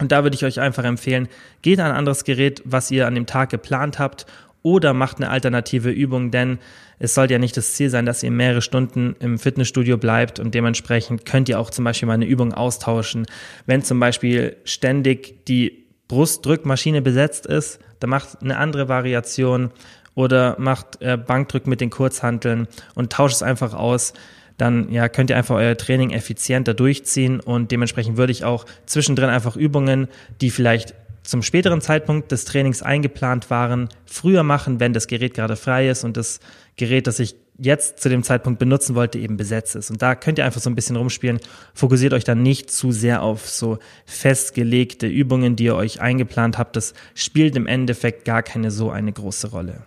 Und 0.00 0.10
da 0.10 0.24
würde 0.24 0.34
ich 0.34 0.44
euch 0.44 0.58
einfach 0.58 0.82
empfehlen, 0.82 1.28
geht 1.62 1.78
an 1.78 1.92
ein 1.92 1.96
anderes 1.96 2.24
Gerät, 2.24 2.60
was 2.64 2.90
ihr 2.90 3.06
an 3.06 3.14
dem 3.14 3.26
Tag 3.26 3.50
geplant 3.50 4.00
habt 4.00 4.26
oder 4.62 4.94
macht 4.94 5.18
eine 5.18 5.30
alternative 5.30 5.90
Übung, 5.90 6.32
denn 6.32 6.58
es 6.98 7.14
sollte 7.14 7.34
ja 7.34 7.38
nicht 7.38 7.56
das 7.56 7.74
Ziel 7.74 7.88
sein, 7.88 8.04
dass 8.04 8.24
ihr 8.24 8.32
mehrere 8.32 8.62
Stunden 8.62 9.14
im 9.20 9.38
Fitnessstudio 9.38 9.96
bleibt 9.96 10.40
und 10.40 10.56
dementsprechend 10.56 11.24
könnt 11.24 11.48
ihr 11.48 11.60
auch 11.60 11.70
zum 11.70 11.84
Beispiel 11.84 12.08
mal 12.08 12.14
eine 12.14 12.26
Übung 12.26 12.52
austauschen. 12.52 13.26
Wenn 13.66 13.82
zum 13.82 14.00
Beispiel 14.00 14.56
ständig 14.64 15.44
die 15.46 15.84
Brustdrückmaschine 16.08 17.00
besetzt 17.00 17.46
ist, 17.46 17.78
dann 18.00 18.10
macht 18.10 18.42
eine 18.42 18.56
andere 18.56 18.88
Variation 18.88 19.70
oder 20.14 20.56
macht 20.58 21.00
äh, 21.00 21.16
Bankdrücken 21.16 21.70
mit 21.70 21.80
den 21.80 21.90
Kurzhanteln 21.90 22.68
und 22.94 23.12
tauscht 23.12 23.36
es 23.36 23.42
einfach 23.42 23.74
aus. 23.74 24.12
Dann 24.56 24.90
ja, 24.92 25.08
könnt 25.08 25.30
ihr 25.30 25.36
einfach 25.36 25.56
euer 25.56 25.76
Training 25.76 26.10
effizienter 26.10 26.74
durchziehen 26.74 27.40
und 27.40 27.72
dementsprechend 27.72 28.16
würde 28.16 28.32
ich 28.32 28.44
auch 28.44 28.66
zwischendrin 28.86 29.28
einfach 29.28 29.56
Übungen, 29.56 30.08
die 30.40 30.50
vielleicht 30.50 30.94
zum 31.24 31.42
späteren 31.42 31.80
Zeitpunkt 31.80 32.30
des 32.30 32.44
Trainings 32.44 32.82
eingeplant 32.82 33.50
waren, 33.50 33.88
früher 34.04 34.42
machen, 34.42 34.78
wenn 34.78 34.92
das 34.92 35.06
Gerät 35.08 35.34
gerade 35.34 35.56
frei 35.56 35.88
ist 35.88 36.04
und 36.04 36.16
das 36.16 36.38
Gerät, 36.76 37.06
das 37.06 37.18
ich 37.18 37.34
jetzt 37.56 38.00
zu 38.00 38.08
dem 38.08 38.22
Zeitpunkt 38.22 38.58
benutzen 38.58 38.94
wollte, 38.94 39.18
eben 39.18 39.36
besetzt 39.36 39.74
ist. 39.76 39.90
Und 39.90 40.02
da 40.02 40.14
könnt 40.14 40.38
ihr 40.38 40.44
einfach 40.44 40.60
so 40.60 40.68
ein 40.68 40.74
bisschen 40.74 40.96
rumspielen. 40.96 41.40
Fokussiert 41.72 42.12
euch 42.12 42.24
dann 42.24 42.42
nicht 42.42 42.70
zu 42.70 42.92
sehr 42.92 43.22
auf 43.22 43.48
so 43.48 43.78
festgelegte 44.06 45.06
Übungen, 45.06 45.56
die 45.56 45.64
ihr 45.64 45.76
euch 45.76 46.00
eingeplant 46.00 46.58
habt. 46.58 46.76
Das 46.76 46.94
spielt 47.14 47.56
im 47.56 47.66
Endeffekt 47.66 48.24
gar 48.24 48.42
keine 48.42 48.70
so 48.70 48.90
eine 48.90 49.12
große 49.12 49.50
Rolle. 49.50 49.82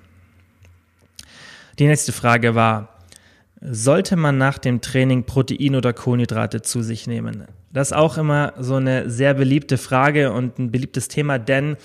Die 1.79 1.85
nächste 1.85 2.11
Frage 2.11 2.55
war, 2.55 2.89
sollte 3.61 4.15
man 4.15 4.37
nach 4.37 4.57
dem 4.57 4.81
Training 4.81 5.25
Protein 5.25 5.75
oder 5.75 5.93
Kohlenhydrate 5.93 6.61
zu 6.61 6.81
sich 6.81 7.05
nehmen? 7.07 7.45
Das 7.71 7.89
ist 7.89 7.93
auch 7.93 8.17
immer 8.17 8.53
so 8.57 8.75
eine 8.75 9.09
sehr 9.09 9.33
beliebte 9.35 9.77
Frage 9.77 10.31
und 10.31 10.57
ein 10.57 10.71
beliebtes 10.71 11.07
Thema, 11.07 11.37
denn 11.37 11.77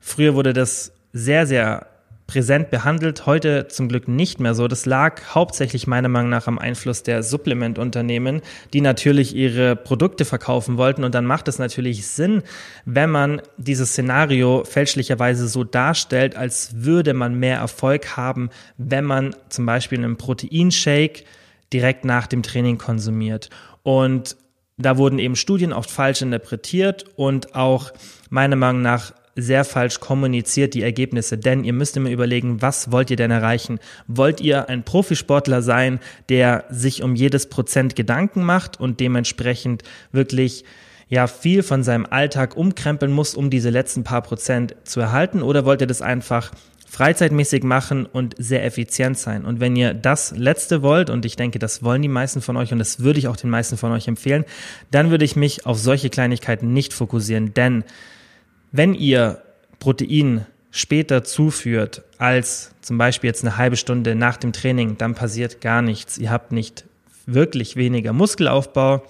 früher 0.00 0.34
wurde 0.34 0.52
das 0.52 0.92
sehr, 1.12 1.46
sehr 1.46 1.86
präsent 2.28 2.70
behandelt, 2.70 3.24
heute 3.24 3.68
zum 3.68 3.88
Glück 3.88 4.06
nicht 4.06 4.38
mehr 4.38 4.54
so. 4.54 4.68
Das 4.68 4.84
lag 4.84 5.34
hauptsächlich 5.34 5.86
meiner 5.86 6.10
Meinung 6.10 6.28
nach 6.28 6.46
am 6.46 6.58
Einfluss 6.58 7.02
der 7.02 7.22
Supplementunternehmen, 7.22 8.42
die 8.74 8.82
natürlich 8.82 9.34
ihre 9.34 9.74
Produkte 9.76 10.26
verkaufen 10.26 10.76
wollten. 10.76 11.04
Und 11.04 11.14
dann 11.14 11.24
macht 11.24 11.48
es 11.48 11.58
natürlich 11.58 12.06
Sinn, 12.06 12.42
wenn 12.84 13.08
man 13.08 13.40
dieses 13.56 13.92
Szenario 13.92 14.64
fälschlicherweise 14.64 15.48
so 15.48 15.64
darstellt, 15.64 16.36
als 16.36 16.84
würde 16.84 17.14
man 17.14 17.34
mehr 17.34 17.56
Erfolg 17.56 18.18
haben, 18.18 18.50
wenn 18.76 19.06
man 19.06 19.34
zum 19.48 19.64
Beispiel 19.64 19.98
einen 19.98 20.18
Proteinshake 20.18 21.24
direkt 21.72 22.04
nach 22.04 22.26
dem 22.26 22.42
Training 22.42 22.76
konsumiert. 22.76 23.48
Und 23.82 24.36
da 24.76 24.98
wurden 24.98 25.18
eben 25.18 25.34
Studien 25.34 25.72
oft 25.72 25.90
falsch 25.90 26.20
interpretiert 26.20 27.06
und 27.16 27.54
auch 27.54 27.90
meiner 28.28 28.56
Meinung 28.56 28.82
nach 28.82 29.14
sehr 29.40 29.64
falsch 29.64 30.00
kommuniziert, 30.00 30.74
die 30.74 30.82
Ergebnisse. 30.82 31.38
Denn 31.38 31.64
ihr 31.64 31.72
müsst 31.72 31.96
immer 31.96 32.10
überlegen, 32.10 32.60
was 32.60 32.90
wollt 32.90 33.10
ihr 33.10 33.16
denn 33.16 33.30
erreichen? 33.30 33.78
Wollt 34.06 34.40
ihr 34.40 34.68
ein 34.68 34.84
Profisportler 34.84 35.62
sein, 35.62 36.00
der 36.28 36.64
sich 36.70 37.02
um 37.02 37.14
jedes 37.14 37.48
Prozent 37.48 37.96
Gedanken 37.96 38.42
macht 38.42 38.80
und 38.80 39.00
dementsprechend 39.00 39.82
wirklich 40.12 40.64
ja 41.08 41.26
viel 41.26 41.62
von 41.62 41.82
seinem 41.82 42.06
Alltag 42.06 42.56
umkrempeln 42.56 43.12
muss, 43.12 43.34
um 43.34 43.48
diese 43.48 43.70
letzten 43.70 44.04
paar 44.04 44.22
Prozent 44.22 44.74
zu 44.84 45.00
erhalten? 45.00 45.42
Oder 45.42 45.64
wollt 45.64 45.80
ihr 45.80 45.86
das 45.86 46.02
einfach 46.02 46.52
freizeitmäßig 46.88 47.62
machen 47.64 48.06
und 48.06 48.34
sehr 48.38 48.64
effizient 48.64 49.18
sein. 49.18 49.44
Und 49.44 49.60
wenn 49.60 49.76
ihr 49.76 49.92
das 49.92 50.32
letzte 50.36 50.82
wollt, 50.82 51.10
und 51.10 51.24
ich 51.26 51.36
denke, 51.36 51.58
das 51.58 51.82
wollen 51.82 52.02
die 52.02 52.08
meisten 52.08 52.40
von 52.40 52.56
euch 52.56 52.72
und 52.72 52.78
das 52.78 53.00
würde 53.00 53.18
ich 53.18 53.28
auch 53.28 53.36
den 53.36 53.50
meisten 53.50 53.76
von 53.76 53.92
euch 53.92 54.08
empfehlen, 54.08 54.44
dann 54.90 55.10
würde 55.10 55.24
ich 55.24 55.36
mich 55.36 55.66
auf 55.66 55.78
solche 55.78 56.08
Kleinigkeiten 56.08 56.72
nicht 56.72 56.94
fokussieren, 56.94 57.52
denn 57.52 57.84
wenn 58.72 58.94
ihr 58.94 59.42
Protein 59.78 60.46
später 60.70 61.24
zuführt 61.24 62.02
als 62.18 62.72
zum 62.80 62.98
Beispiel 62.98 63.28
jetzt 63.28 63.44
eine 63.44 63.56
halbe 63.56 63.76
Stunde 63.76 64.14
nach 64.14 64.36
dem 64.36 64.52
Training, 64.52 64.98
dann 64.98 65.14
passiert 65.14 65.60
gar 65.60 65.82
nichts. 65.82 66.18
Ihr 66.18 66.30
habt 66.30 66.52
nicht 66.52 66.84
wirklich 67.26 67.76
weniger 67.76 68.12
Muskelaufbau 68.12 69.02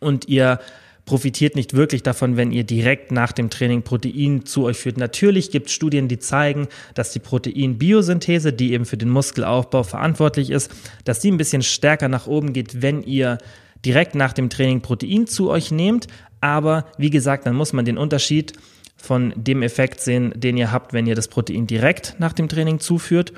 und 0.00 0.28
ihr 0.28 0.60
profitiert 1.04 1.56
nicht 1.56 1.74
wirklich 1.74 2.04
davon, 2.04 2.36
wenn 2.36 2.52
ihr 2.52 2.62
direkt 2.62 3.10
nach 3.10 3.32
dem 3.32 3.50
Training 3.50 3.82
Protein 3.82 4.46
zu 4.46 4.64
euch 4.64 4.76
führt. 4.76 4.96
Natürlich 4.96 5.50
gibt 5.50 5.66
es 5.66 5.72
Studien, 5.72 6.06
die 6.06 6.20
zeigen, 6.20 6.68
dass 6.94 7.10
die 7.10 7.18
Proteinbiosynthese, 7.18 8.52
die 8.52 8.72
eben 8.72 8.84
für 8.84 8.96
den 8.96 9.10
Muskelaufbau 9.10 9.82
verantwortlich 9.82 10.50
ist, 10.50 10.70
dass 11.04 11.18
die 11.18 11.32
ein 11.32 11.36
bisschen 11.36 11.62
stärker 11.62 12.08
nach 12.08 12.28
oben 12.28 12.52
geht, 12.52 12.80
wenn 12.82 13.02
ihr 13.02 13.38
direkt 13.84 14.14
nach 14.14 14.32
dem 14.32 14.50
Training 14.50 14.82
Protein 14.82 15.26
zu 15.26 15.50
euch 15.50 15.72
nehmt. 15.72 16.06
Aber 16.40 16.86
wie 16.96 17.10
gesagt, 17.10 17.46
dann 17.46 17.56
muss 17.56 17.72
man 17.72 17.84
den 17.84 17.98
Unterschied 17.98 18.52
von 19.00 19.32
dem 19.36 19.62
Effekt 19.62 20.00
sehen, 20.00 20.32
den 20.36 20.56
ihr 20.56 20.72
habt, 20.72 20.92
wenn 20.92 21.06
ihr 21.06 21.14
das 21.14 21.28
Protein 21.28 21.66
direkt 21.66 22.16
nach 22.18 22.32
dem 22.32 22.48
Training 22.48 22.80
zuführt 22.80 23.32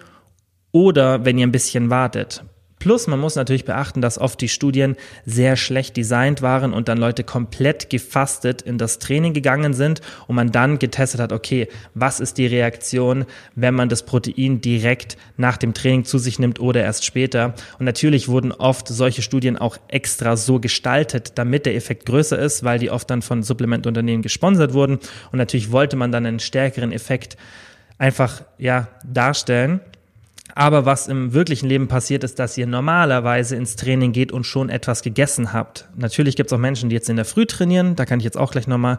oder 0.73 1.25
wenn 1.25 1.38
ihr 1.38 1.47
ein 1.47 1.52
bisschen 1.52 1.90
wartet. 1.90 2.45
Plus, 2.83 3.07
man 3.07 3.21
muss 3.21 3.37
natürlich 3.37 3.65
beachten, 3.65 4.01
dass 4.01 4.19
oft 4.19 4.41
die 4.41 4.49
Studien 4.49 4.97
sehr 5.25 5.55
schlecht 5.55 5.97
designt 5.97 6.43
waren 6.43 6.73
und 6.73 6.89
dann 6.89 6.99
Leute 6.99 7.23
komplett 7.23 7.91
gefastet 7.91 8.61
in 8.61 8.77
das 8.77 8.99
Training 8.99 9.35
gegangen 9.35 9.73
sind 9.73 10.01
und 10.27 10.35
man 10.35 10.51
dann 10.51 10.81
getestet 10.81 11.21
hat, 11.21 11.33
okay, 11.33 11.69
was 11.95 12.19
ist 12.19 12.39
die 12.39 12.47
Reaktion, 12.49 13.25
wenn 13.55 13.77
man 13.77 13.89
das 13.89 14.03
Protein 14.03 14.61
direkt 14.61 15.17
nach 15.37 15.59
dem 15.59 15.75
Training 15.75 16.05
zu 16.05 16.19
sich 16.19 16.41
nimmt 16.41 16.59
oder 16.59 16.83
erst 16.83 17.05
später. 17.05 17.55
Und 17.79 17.85
natürlich 17.85 18.27
wurden 18.27 18.51
oft 18.51 18.89
solche 18.89 19.23
Studien 19.23 19.57
auch 19.57 19.77
extra 19.87 20.37
so 20.37 20.59
gestaltet, 20.59 21.39
damit 21.39 21.67
der 21.67 21.77
Effekt 21.77 22.05
größer 22.07 22.37
ist, 22.37 22.65
weil 22.65 22.81
die 22.81 22.91
oft 22.91 23.09
dann 23.09 23.23
von 23.23 23.45
Supplementunternehmen 23.45 24.23
gesponsert 24.23 24.75
wurden. 24.75 24.99
Und 25.31 25.39
natürlich 25.39 25.71
wollte 25.71 25.95
man 25.95 26.11
dann 26.11 26.27
einen 26.27 26.41
stärkeren 26.41 26.91
Effekt 26.91 27.37
einfach, 27.97 28.43
ja, 28.59 28.89
darstellen. 29.05 29.79
Aber 30.54 30.85
was 30.85 31.09
im 31.09 31.32
wirklichen 31.32 31.68
Leben 31.68 31.88
passiert, 31.88 32.25
ist, 32.25 32.38
dass 32.38 32.59
ihr 32.59 32.66
normalerweise 32.66 33.56
ins 33.56 33.76
Training 33.76 34.12
geht 34.12 34.32
und 34.32 34.44
schon 34.44 34.68
etwas 34.68 35.02
gegessen 35.02 35.52
habt. 35.52 35.88
Natürlich 35.97 36.37
gibt 36.37 36.50
es 36.50 36.52
auch 36.52 36.59
Menschen, 36.59 36.88
die 36.88 36.94
jetzt 36.94 37.09
in 37.09 37.16
der 37.16 37.25
Früh 37.25 37.47
trainieren, 37.47 37.97
da 37.97 38.04
kann 38.04 38.18
ich 38.18 38.25
jetzt 38.25 38.37
auch 38.38 38.50
gleich 38.50 38.66
nochmal 38.66 38.99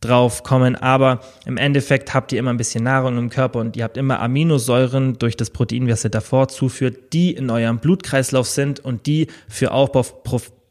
drauf 0.00 0.44
kommen, 0.44 0.76
aber 0.76 1.20
im 1.44 1.56
Endeffekt 1.56 2.14
habt 2.14 2.32
ihr 2.32 2.38
immer 2.38 2.50
ein 2.50 2.56
bisschen 2.56 2.84
Nahrung 2.84 3.18
im 3.18 3.30
Körper 3.30 3.58
und 3.58 3.76
ihr 3.76 3.82
habt 3.82 3.96
immer 3.96 4.20
Aminosäuren 4.20 5.18
durch 5.18 5.36
das 5.36 5.50
Protein, 5.50 5.88
was 5.88 6.04
ihr 6.04 6.10
davor 6.10 6.48
zuführt, 6.48 7.12
die 7.12 7.32
in 7.32 7.50
eurem 7.50 7.78
Blutkreislauf 7.78 8.46
sind 8.46 8.78
und 8.80 9.06
die 9.06 9.26
für 9.48 9.72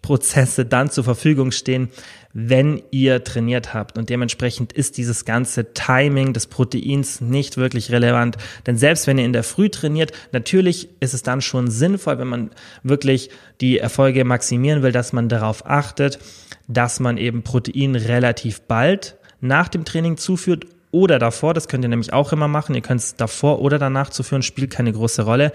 Aufbauprozesse 0.08 0.66
dann 0.66 0.90
zur 0.90 1.04
Verfügung 1.04 1.52
stehen, 1.52 1.90
wenn 2.34 2.82
ihr 2.92 3.24
trainiert 3.24 3.74
habt. 3.74 3.98
Und 3.98 4.10
dementsprechend 4.10 4.74
ist 4.74 4.98
dieses 4.98 5.26
ganze 5.26 5.74
Timing 5.74 6.34
des 6.34 6.48
Proteins 6.48 7.20
nicht 7.20 7.58
wirklich 7.58 7.92
relevant. 7.92 8.38
Denn 8.66 8.78
selbst 8.78 9.08
wenn 9.08 9.18
ihr 9.18 9.26
in 9.26 9.34
der 9.34 9.44
Früh 9.44 9.70
trainiert, 9.70 10.12
natürlich 10.32 10.90
ist 11.00 11.14
es 11.14 11.24
dann 11.24 11.42
schon 11.42 11.70
sinnvoll, 11.70 12.20
wenn 12.20 12.28
man 12.28 12.52
wirklich 12.84 13.30
die 13.60 13.80
Erfolge 13.80 14.24
maximieren 14.24 14.84
will, 14.84 14.92
dass 14.92 15.14
man 15.14 15.30
darauf 15.30 15.66
achtet, 15.66 16.20
dass 16.68 17.00
man 17.00 17.18
eben 17.18 17.44
Protein 17.44 17.96
relativ 17.96 18.62
bald 18.62 19.18
nach 19.42 19.68
dem 19.68 19.86
Training 19.86 20.18
zuführt 20.18 20.66
oder 20.92 21.20
davor. 21.20 21.54
Das 21.54 21.68
könnt 21.68 21.84
ihr 21.84 21.90
nämlich 21.90 22.14
auch 22.14 22.32
immer 22.32 22.48
machen. 22.48 22.76
Ihr 22.76 22.82
könnt 22.82 23.02
es 23.02 23.16
davor 23.16 23.62
oder 23.62 23.78
danach 23.80 24.10
zuführen, 24.10 24.42
spielt 24.42 24.72
keine 24.72 24.94
große 24.94 25.24
Rolle. 25.24 25.52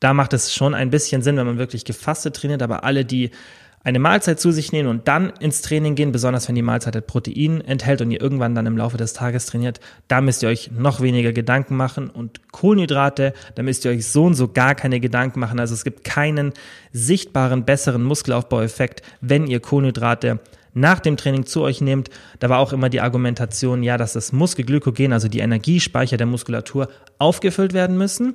Da 0.00 0.14
macht 0.14 0.32
es 0.32 0.54
schon 0.54 0.74
ein 0.74 0.90
bisschen 0.90 1.22
Sinn, 1.22 1.36
wenn 1.36 1.46
man 1.46 1.58
wirklich 1.58 1.84
gefastet 1.84 2.36
trainiert, 2.36 2.62
aber 2.62 2.84
alle, 2.84 3.04
die 3.04 3.30
eine 3.84 3.98
Mahlzeit 3.98 4.40
zu 4.40 4.50
sich 4.50 4.72
nehmen 4.72 4.88
und 4.88 5.08
dann 5.08 5.30
ins 5.40 5.62
Training 5.62 5.94
gehen, 5.94 6.12
besonders 6.12 6.48
wenn 6.48 6.54
die 6.54 6.62
Mahlzeit 6.62 6.94
halt 6.94 7.06
Protein 7.06 7.60
enthält 7.60 8.00
und 8.00 8.10
ihr 8.10 8.20
irgendwann 8.20 8.54
dann 8.54 8.66
im 8.66 8.76
Laufe 8.76 8.96
des 8.96 9.12
Tages 9.12 9.46
trainiert, 9.46 9.80
da 10.08 10.20
müsst 10.20 10.42
ihr 10.42 10.48
euch 10.48 10.70
noch 10.72 11.00
weniger 11.00 11.32
Gedanken 11.32 11.76
machen 11.76 12.10
und 12.10 12.52
Kohlenhydrate, 12.52 13.32
da 13.54 13.62
müsst 13.62 13.84
ihr 13.84 13.92
euch 13.92 14.06
so 14.06 14.24
und 14.24 14.34
so 14.34 14.48
gar 14.48 14.74
keine 14.74 15.00
Gedanken 15.00 15.40
machen. 15.40 15.60
Also 15.60 15.74
es 15.74 15.84
gibt 15.84 16.04
keinen 16.04 16.52
sichtbaren, 16.92 17.64
besseren 17.64 18.02
Muskelaufbaueffekt, 18.02 19.02
wenn 19.20 19.46
ihr 19.46 19.60
Kohlenhydrate 19.60 20.40
nach 20.74 21.00
dem 21.00 21.16
Training 21.16 21.46
zu 21.46 21.62
euch 21.62 21.80
nehmt. 21.80 22.10
Da 22.38 22.48
war 22.48 22.58
auch 22.58 22.72
immer 22.72 22.88
die 22.88 23.00
Argumentation, 23.00 23.82
ja, 23.82 23.96
dass 23.96 24.12
das 24.12 24.32
Muskelglykogen, 24.32 25.12
also 25.12 25.28
die 25.28 25.40
Energiespeicher 25.40 26.16
der 26.16 26.26
Muskulatur, 26.26 26.88
aufgefüllt 27.18 27.72
werden 27.72 27.96
müssen. 27.96 28.34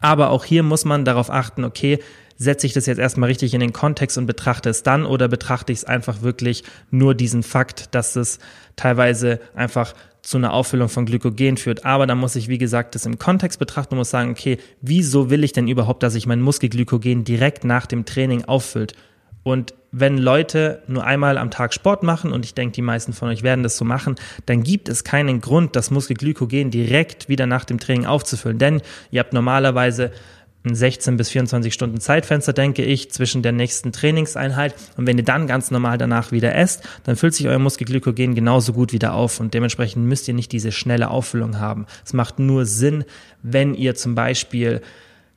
Aber 0.00 0.30
auch 0.30 0.44
hier 0.44 0.62
muss 0.62 0.84
man 0.84 1.04
darauf 1.04 1.30
achten, 1.30 1.64
okay, 1.64 1.98
setze 2.40 2.66
ich 2.66 2.72
das 2.72 2.86
jetzt 2.86 2.98
erstmal 2.98 3.28
richtig 3.28 3.52
in 3.52 3.60
den 3.60 3.74
Kontext 3.74 4.16
und 4.16 4.24
betrachte 4.24 4.70
es 4.70 4.82
dann 4.82 5.04
oder 5.04 5.28
betrachte 5.28 5.72
ich 5.72 5.80
es 5.80 5.84
einfach 5.84 6.22
wirklich 6.22 6.64
nur 6.90 7.14
diesen 7.14 7.42
Fakt, 7.42 7.94
dass 7.94 8.16
es 8.16 8.38
teilweise 8.76 9.40
einfach 9.54 9.92
zu 10.22 10.38
einer 10.38 10.54
Auffüllung 10.54 10.88
von 10.88 11.04
Glykogen 11.04 11.58
führt. 11.58 11.84
Aber 11.84 12.06
da 12.06 12.14
muss 12.14 12.36
ich, 12.36 12.48
wie 12.48 12.56
gesagt, 12.56 12.94
das 12.94 13.04
im 13.04 13.18
Kontext 13.18 13.58
betrachten 13.58 13.94
und 13.94 13.98
muss 13.98 14.10
sagen, 14.10 14.30
okay, 14.30 14.56
wieso 14.80 15.28
will 15.28 15.44
ich 15.44 15.52
denn 15.52 15.68
überhaupt, 15.68 16.02
dass 16.02 16.14
sich 16.14 16.26
mein 16.26 16.40
Muskelglykogen 16.40 17.24
direkt 17.24 17.64
nach 17.64 17.84
dem 17.84 18.06
Training 18.06 18.46
auffüllt? 18.46 18.94
Und 19.42 19.74
wenn 19.92 20.16
Leute 20.16 20.82
nur 20.86 21.04
einmal 21.04 21.36
am 21.36 21.50
Tag 21.50 21.74
Sport 21.74 22.02
machen, 22.02 22.32
und 22.32 22.46
ich 22.46 22.54
denke, 22.54 22.72
die 22.72 22.82
meisten 22.82 23.12
von 23.12 23.28
euch 23.28 23.42
werden 23.42 23.62
das 23.62 23.76
so 23.76 23.84
machen, 23.84 24.14
dann 24.46 24.62
gibt 24.62 24.88
es 24.88 25.04
keinen 25.04 25.42
Grund, 25.42 25.76
das 25.76 25.90
Muskelglykogen 25.90 26.70
direkt 26.70 27.28
wieder 27.28 27.46
nach 27.46 27.66
dem 27.66 27.80
Training 27.80 28.06
aufzufüllen. 28.06 28.58
Denn 28.58 28.80
ihr 29.10 29.20
habt 29.20 29.34
normalerweise 29.34 30.10
ein 30.64 30.74
16 30.74 31.16
bis 31.16 31.30
24 31.30 31.72
Stunden 31.72 32.00
Zeitfenster, 32.00 32.52
denke 32.52 32.84
ich, 32.84 33.10
zwischen 33.10 33.42
der 33.42 33.52
nächsten 33.52 33.92
Trainingseinheit. 33.92 34.74
Und 34.96 35.06
wenn 35.06 35.16
ihr 35.16 35.24
dann 35.24 35.46
ganz 35.46 35.70
normal 35.70 35.96
danach 35.96 36.32
wieder 36.32 36.54
esst, 36.54 36.82
dann 37.04 37.16
füllt 37.16 37.34
sich 37.34 37.48
euer 37.48 37.58
Muskelglykogen 37.58 38.34
genauso 38.34 38.72
gut 38.72 38.92
wieder 38.92 39.14
auf. 39.14 39.40
Und 39.40 39.54
dementsprechend 39.54 40.06
müsst 40.06 40.28
ihr 40.28 40.34
nicht 40.34 40.52
diese 40.52 40.72
schnelle 40.72 41.10
Auffüllung 41.10 41.58
haben. 41.58 41.86
Es 42.04 42.12
macht 42.12 42.38
nur 42.38 42.66
Sinn, 42.66 43.04
wenn 43.42 43.74
ihr 43.74 43.94
zum 43.94 44.14
Beispiel 44.14 44.82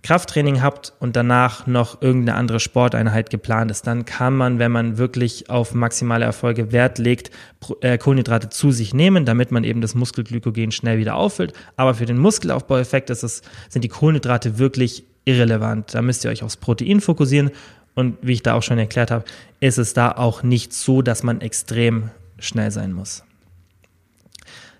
Krafttraining 0.04 0.62
habt 0.62 0.92
und 1.00 1.16
danach 1.16 1.66
noch 1.66 2.02
irgendeine 2.02 2.38
andere 2.38 2.60
Sporteinheit 2.60 3.30
geplant 3.30 3.72
ist, 3.72 3.88
dann 3.88 4.04
kann 4.04 4.36
man, 4.36 4.60
wenn 4.60 4.72
man 4.72 4.98
wirklich 4.98 5.50
auf 5.50 5.74
maximale 5.74 6.26
Erfolge 6.26 6.74
Wert 6.74 6.98
legt, 6.98 7.32
äh, 7.80 7.98
Kohlenhydrate 7.98 8.50
zu 8.50 8.72
sich 8.72 8.94
nehmen, 8.94 9.24
damit 9.24 9.52
man 9.52 9.64
eben 9.64 9.80
das 9.80 9.96
Muskelglykogen 9.96 10.72
schnell 10.72 10.98
wieder 10.98 11.16
auffüllt. 11.16 11.54
Aber 11.78 11.96
für 11.96 12.06
den 12.06 12.18
Muskelaufbaueffekt 12.18 13.10
ist 13.12 13.24
es, 13.24 13.44
sind 13.70 13.86
die 13.86 13.90
Kohlenhydrate 13.90 14.60
wirklich 14.60 15.06
irrelevant. 15.26 15.94
Da 15.94 16.02
müsst 16.02 16.24
ihr 16.26 16.32
euch 16.32 16.44
aufs 16.44 16.58
Protein 16.58 17.02
fokussieren. 17.02 17.52
Und 17.96 18.18
wie 18.22 18.34
ich 18.34 18.44
da 18.44 18.56
auch 18.56 18.64
schon 18.64 18.80
erklärt 18.80 19.12
habe, 19.12 19.26
ist 19.60 19.78
es 19.78 19.94
da 19.94 20.12
auch 20.12 20.44
nicht 20.44 20.74
so, 20.74 21.02
dass 21.02 21.24
man 21.24 21.42
extrem 21.42 22.10
schnell 22.40 22.72
sein 22.72 22.92
muss. 22.92 23.24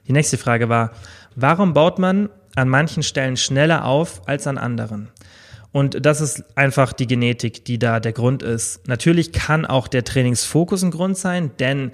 Die 0.08 0.14
nächste 0.14 0.38
Frage 0.38 0.68
war, 0.68 0.92
warum 1.36 1.74
baut 1.74 2.00
man 2.00 2.30
an 2.56 2.70
manchen 2.70 3.04
Stellen 3.04 3.38
schneller 3.38 3.86
auf 3.86 4.28
als 4.28 4.48
an 4.48 4.58
anderen? 4.58 5.10
Und 5.72 6.06
das 6.06 6.22
ist 6.22 6.44
einfach 6.56 6.94
die 6.94 7.08
Genetik, 7.08 7.66
die 7.66 7.80
da 7.80 8.00
der 8.00 8.14
Grund 8.14 8.44
ist. 8.44 8.88
Natürlich 8.88 9.32
kann 9.32 9.66
auch 9.66 9.88
der 9.88 10.04
Trainingsfokus 10.04 10.84
ein 10.84 10.92
Grund 10.92 11.18
sein, 11.18 11.52
denn 11.60 11.92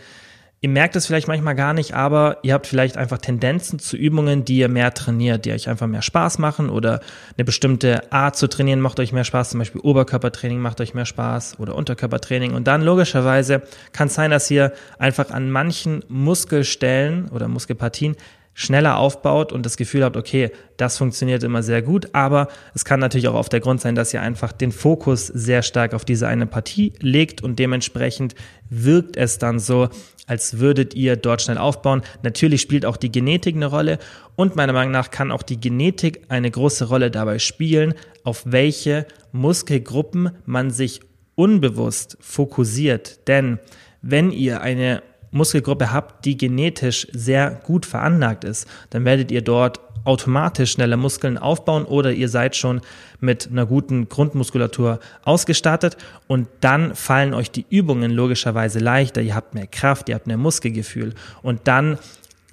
Ihr 0.62 0.68
merkt 0.68 0.98
es 0.98 1.06
vielleicht 1.08 1.30
manchmal 1.30 1.56
gar 1.56 1.74
nicht, 1.74 1.94
aber 1.94 2.40
ihr 2.44 2.54
habt 2.54 2.68
vielleicht 2.68 2.98
einfach 2.98 3.20
Tendenzen 3.20 3.80
zu 3.80 3.96
Übungen, 3.96 4.44
die 4.44 4.58
ihr 4.58 4.68
mehr 4.68 4.94
trainiert, 4.94 5.46
die 5.46 5.54
euch 5.54 5.70
einfach 5.70 5.88
mehr 5.88 6.02
Spaß 6.02 6.38
machen 6.38 6.70
oder 6.70 7.00
eine 7.38 7.46
bestimmte 7.46 8.12
Art 8.12 8.36
zu 8.36 8.48
trainieren 8.48 8.82
macht 8.82 9.00
euch 9.00 9.14
mehr 9.14 9.24
Spaß. 9.24 9.52
Zum 9.52 9.60
Beispiel 9.60 9.80
Oberkörpertraining 9.80 10.60
macht 10.60 10.82
euch 10.82 10.94
mehr 10.94 11.06
Spaß 11.06 11.60
oder 11.60 11.76
Unterkörpertraining. 11.76 12.54
Und 12.54 12.68
dann 12.68 12.82
logischerweise 12.82 13.62
kann 13.94 14.08
es 14.08 14.16
sein, 14.16 14.32
dass 14.32 14.52
ihr 14.52 14.74
einfach 14.98 15.32
an 15.32 15.50
manchen 15.50 16.04
Muskelstellen 16.10 17.30
oder 17.30 17.48
Muskelpartien 17.48 18.18
schneller 18.54 18.98
aufbaut 18.98 19.54
und 19.54 19.66
das 19.66 19.78
Gefühl 19.78 20.04
habt, 20.04 20.18
okay, 20.18 20.52
das 20.78 20.98
funktioniert 20.98 21.44
immer 21.44 21.64
sehr 21.64 21.82
gut, 21.82 22.10
aber 22.14 22.50
es 22.74 22.84
kann 22.84 23.00
natürlich 23.00 23.28
auch 23.30 23.36
auf 23.36 23.50
der 23.50 23.62
Grund 23.62 23.80
sein, 23.80 23.96
dass 23.96 24.14
ihr 24.14 24.22
einfach 24.22 24.52
den 24.52 24.72
Fokus 24.72 25.28
sehr 25.28 25.62
stark 25.62 25.94
auf 25.94 26.04
diese 26.04 26.28
eine 26.28 26.46
Partie 26.46 26.94
legt 27.00 27.42
und 27.42 27.58
dementsprechend 27.58 28.36
wirkt 28.70 29.16
es 29.16 29.38
dann 29.38 29.60
so, 29.60 29.90
als 30.28 30.60
würdet 30.60 30.94
ihr 30.94 31.16
dort 31.16 31.42
schnell 31.42 31.58
aufbauen. 31.58 32.02
Natürlich 32.22 32.62
spielt 32.62 32.86
auch 32.86 32.98
die 32.98 33.12
Genetik 33.12 33.56
eine 33.56 33.66
Rolle 33.66 33.98
und 34.36 34.56
meiner 34.56 34.74
Meinung 34.74 34.92
nach 34.92 35.10
kann 35.10 35.32
auch 35.32 35.44
die 35.44 35.60
Genetik 35.60 36.22
eine 36.28 36.52
große 36.52 36.90
Rolle 36.90 37.12
dabei 37.12 37.40
spielen, 37.40 37.94
auf 38.24 38.44
welche 38.46 39.06
Muskelgruppen 39.32 40.32
man 40.46 40.70
sich 40.70 41.02
unbewusst 41.36 42.18
fokussiert. 42.20 43.28
Denn 43.28 43.60
wenn 44.02 44.32
ihr 44.32 44.62
eine 44.62 45.02
Muskelgruppe 45.32 45.92
habt, 45.92 46.26
die 46.26 46.38
genetisch 46.38 47.08
sehr 47.12 47.52
gut 47.52 47.86
veranlagt 47.86 48.44
ist, 48.44 48.68
dann 48.90 49.06
werdet 49.06 49.32
ihr 49.32 49.42
dort 49.42 49.80
automatisch 50.06 50.72
schneller 50.72 50.98
Muskeln 50.98 51.38
aufbauen 51.38 51.86
oder 51.86 52.12
ihr 52.12 52.30
seid 52.30 52.56
schon 52.56 52.82
mit 53.20 53.50
einer 53.52 53.66
guten 53.66 54.10
Grundmuskulatur 54.10 55.00
ausgestattet 55.24 55.98
und 56.28 56.48
dann 56.62 56.96
fallen 56.96 57.34
euch 57.34 57.52
die 57.52 57.66
Übungen 57.70 58.12
logischerweise 58.12 58.80
leichter. 58.80 59.22
Ihr 59.22 59.36
habt 59.36 59.54
mehr 59.54 59.68
Kraft, 59.68 60.10
ihr 60.10 60.16
habt 60.16 60.28
mehr 60.28 60.38
Muskelgefühl 60.38 61.14
und 61.42 61.62
dann 61.66 62.00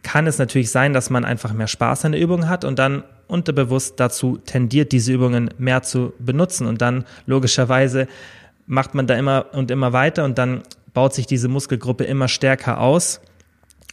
kann 0.02 0.26
es 0.26 0.38
natürlich 0.38 0.70
sein, 0.70 0.92
dass 0.92 1.10
man 1.10 1.24
einfach 1.24 1.52
mehr 1.52 1.66
Spaß 1.66 2.04
an 2.04 2.12
der 2.12 2.20
Übung 2.20 2.48
hat 2.48 2.64
und 2.64 2.78
dann 2.78 3.02
unterbewusst 3.26 3.98
dazu 3.98 4.38
tendiert, 4.38 4.92
diese 4.92 5.12
Übungen 5.12 5.50
mehr 5.58 5.82
zu 5.82 6.12
benutzen 6.18 6.66
und 6.66 6.80
dann 6.80 7.04
logischerweise 7.26 8.06
macht 8.66 8.94
man 8.94 9.06
da 9.06 9.14
immer 9.14 9.46
und 9.52 9.70
immer 9.70 9.92
weiter 9.92 10.24
und 10.24 10.38
dann 10.38 10.62
baut 10.96 11.12
sich 11.12 11.26
diese 11.26 11.48
Muskelgruppe 11.48 12.04
immer 12.04 12.26
stärker 12.26 12.80
aus. 12.80 13.20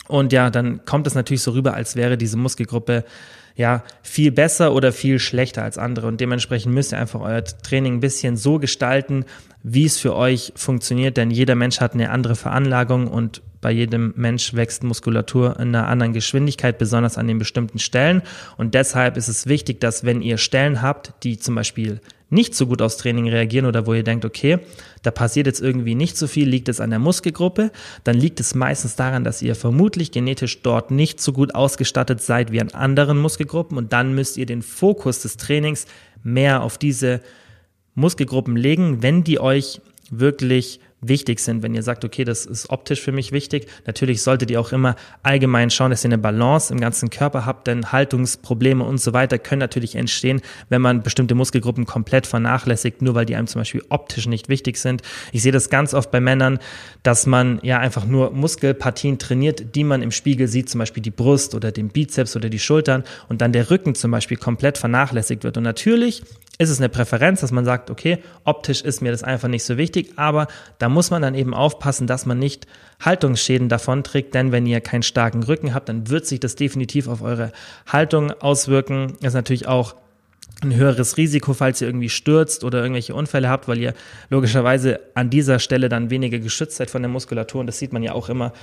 Und 0.08 0.32
ja, 0.32 0.50
dann 0.50 0.86
kommt 0.86 1.06
es 1.06 1.16
natürlich 1.16 1.42
so 1.42 1.52
rüber, 1.52 1.74
als 1.74 1.98
wäre 1.98 2.18
diese 2.18 2.38
Muskelgruppe 2.38 3.04
ja 3.56 3.84
viel 4.04 4.32
besser 4.32 4.74
oder 4.74 4.94
viel 4.94 5.20
schlechter 5.20 5.64
als 5.64 5.78
andere. 5.78 6.08
Und 6.08 6.22
dementsprechend 6.22 6.74
müsst 6.74 6.94
ihr 6.94 7.00
einfach 7.00 7.20
euer 7.20 7.44
Training 7.44 7.96
ein 7.96 8.00
bisschen 8.00 8.38
so 8.38 8.58
gestalten, 8.58 9.26
wie 9.64 9.84
es 9.84 10.00
für 10.00 10.16
euch 10.16 10.54
funktioniert. 10.56 11.18
Denn 11.18 11.30
jeder 11.30 11.56
Mensch 11.56 11.82
hat 11.82 11.94
eine 11.94 12.10
andere 12.10 12.38
Veranlagung 12.38 13.10
und 13.10 13.42
bei 13.60 13.72
jedem 13.72 14.14
Mensch 14.16 14.54
wächst 14.54 14.84
Muskulatur 14.84 15.60
in 15.60 15.76
einer 15.76 15.90
anderen 15.90 16.14
Geschwindigkeit, 16.14 16.78
besonders 16.78 17.18
an 17.18 17.28
den 17.28 17.38
bestimmten 17.38 17.80
Stellen. 17.80 18.22
Und 18.56 18.76
deshalb 18.76 19.18
ist 19.18 19.28
es 19.28 19.46
wichtig, 19.46 19.82
dass 19.82 20.06
wenn 20.06 20.22
ihr 20.22 20.38
Stellen 20.38 20.82
habt, 20.82 21.14
die 21.24 21.38
zum 21.38 21.56
Beispiel 21.56 22.00
nicht 22.34 22.56
so 22.56 22.68
gut 22.68 22.82
aufs 22.82 22.98
Training 22.98 23.30
reagieren 23.30 23.66
oder 23.66 23.88
wo 23.88 23.94
ihr 23.94 24.04
denkt, 24.04 24.26
okay, 24.26 24.60
da 25.02 25.12
passiert 25.12 25.48
jetzt 25.48 25.62
irgendwie 25.62 25.96
nicht 25.96 26.18
so 26.18 26.28
viel, 26.28 26.50
liegt 26.50 26.68
es 26.68 26.82
an 26.82 26.90
der 26.90 27.00
Muskelgruppe, 27.00 27.72
dann 28.04 28.18
liegt 28.18 28.40
es 28.40 28.56
meistens 28.56 28.96
daran, 28.96 29.24
dass 29.24 29.42
ihr 29.42 29.56
vermutlich 29.56 30.12
genetisch 30.12 30.62
dort 30.62 30.92
nicht 30.92 31.22
so 31.22 31.32
gut 31.32 31.56
ausgestattet 31.56 32.22
seid 32.22 32.52
wie 32.52 32.60
an 32.60 32.70
anderen 32.70 33.18
Muskelgruppen 33.20 33.78
und 33.78 33.94
dann 33.94 34.14
müsst 34.14 34.38
ihr 34.38 34.46
den 34.46 34.62
Fokus 34.62 35.22
des 35.22 35.38
Trainings 35.38 35.86
mehr 36.24 36.64
auf 36.64 36.78
diese 36.78 37.22
Muskelgruppen 37.96 38.56
legen, 38.56 39.04
wenn 39.04 39.24
die 39.24 39.40
euch 39.40 39.80
wirklich 40.10 40.80
wichtig 41.08 41.40
sind. 41.40 41.64
Wenn 41.64 41.74
ihr 41.74 41.84
sagt, 41.84 42.06
okay, 42.06 42.24
das 42.24 42.46
ist 42.46 42.70
optisch 42.70 43.02
für 43.02 43.12
mich 43.12 43.32
wichtig, 43.32 43.68
natürlich 43.86 44.22
solltet 44.22 44.52
ihr 44.52 44.60
auch 44.60 44.72
immer 44.72 44.96
allgemein 45.22 45.70
schauen, 45.70 45.92
dass 45.92 46.04
ihr 46.04 46.10
eine 46.10 46.18
Balance 46.18 46.74
im 46.74 46.80
ganzen 46.80 47.10
Körper 47.10 47.46
habt, 47.46 47.68
denn 47.68 47.92
Haltungsprobleme 47.92 48.84
und 48.84 49.00
so 49.00 49.14
weiter 49.14 49.38
können 49.38 49.60
natürlich 49.60 49.96
entstehen, 49.96 50.42
wenn 50.70 50.82
man 50.82 51.04
bestimmte 51.04 51.36
Muskelgruppen 51.36 51.86
komplett 51.86 52.28
vernachlässigt, 52.28 53.02
nur 53.02 53.16
weil 53.16 53.26
die 53.26 53.36
einem 53.36 53.48
zum 53.48 53.62
Beispiel 53.62 53.84
optisch 53.90 54.28
nicht 54.28 54.50
wichtig 54.50 54.78
sind. 54.78 55.02
Ich 55.32 55.42
sehe 55.42 55.52
das 55.52 55.70
ganz 55.70 55.94
oft 55.94 56.12
bei 56.12 56.20
Männern, 56.20 56.60
dass 57.04 57.26
man 57.26 57.60
ja 57.64 57.80
einfach 57.80 58.06
nur 58.06 58.32
Muskelpartien 58.32 59.20
trainiert, 59.20 59.76
die 59.76 59.84
man 59.84 60.02
im 60.02 60.12
Spiegel 60.12 60.48
sieht, 60.48 60.70
zum 60.70 60.80
Beispiel 60.80 61.04
die 61.04 61.12
Brust 61.12 61.56
oder 61.56 61.72
den 61.72 61.90
Bizeps 61.90 62.36
oder 62.36 62.50
die 62.50 62.60
Schultern 62.60 63.04
und 63.30 63.42
dann 63.42 63.52
der 63.52 63.70
Rücken 63.70 63.96
zum 63.96 64.12
Beispiel 64.12 64.38
komplett 64.38 64.78
vernachlässigt 64.78 65.44
wird. 65.44 65.58
Und 65.58 65.64
natürlich 65.64 66.24
ist 66.60 66.70
es 66.70 66.80
eine 66.80 66.90
Präferenz, 66.90 67.42
dass 67.42 67.52
man 67.52 67.66
sagt, 67.66 67.90
okay, 67.90 68.20
optisch 68.44 68.82
ist 68.82 69.02
mir 69.02 69.12
das 69.12 69.24
einfach 69.24 69.48
nicht 69.48 69.64
so 69.64 69.78
wichtig, 69.78 70.14
aber 70.18 70.48
da 70.78 70.88
muss 70.88 71.10
man 71.10 71.22
dann 71.22 71.34
eben 71.34 71.54
aufpassen, 71.54 72.06
dass 72.06 72.26
man 72.26 72.38
nicht 72.38 72.68
Haltungsschäden 73.00 73.70
davon 73.70 74.04
trägt, 74.04 74.36
denn 74.36 74.52
wenn 74.52 74.68
ihr 74.68 74.80
keinen 74.80 75.04
starken 75.04 75.44
Rücken 75.44 75.74
habt, 75.74 75.90
dann 75.90 76.10
wird 76.10 76.28
sich 76.28 76.40
das 76.40 76.56
definitiv 76.56 77.08
auf 77.08 77.22
eure 77.22 77.52
Haltung 77.88 78.32
auswirken. 78.32 79.14
Das 79.22 79.30
ist 79.30 79.34
natürlich 79.34 79.68
auch 79.68 79.96
ein 80.62 80.76
höheres 80.76 81.18
Risiko, 81.18 81.54
falls 81.54 81.82
ihr 81.82 81.88
irgendwie 81.88 82.10
stürzt 82.10 82.64
oder 82.64 82.82
irgendwelche 82.82 83.16
Unfälle 83.16 83.50
habt, 83.50 83.68
weil 83.68 83.80
ihr 83.80 83.94
logischerweise 84.30 85.00
an 85.16 85.30
dieser 85.30 85.60
Stelle 85.60 85.90
dann 85.90 86.10
weniger 86.10 86.40
geschützt 86.40 86.78
seid 86.78 86.90
von 86.90 87.02
der 87.02 87.10
Muskulatur. 87.10 87.62
Und 87.62 87.68
das 87.68 87.80
sieht 87.80 87.92
man 87.92 88.04
ja 88.04 88.14
auch 88.14 88.30
immer 88.30 88.54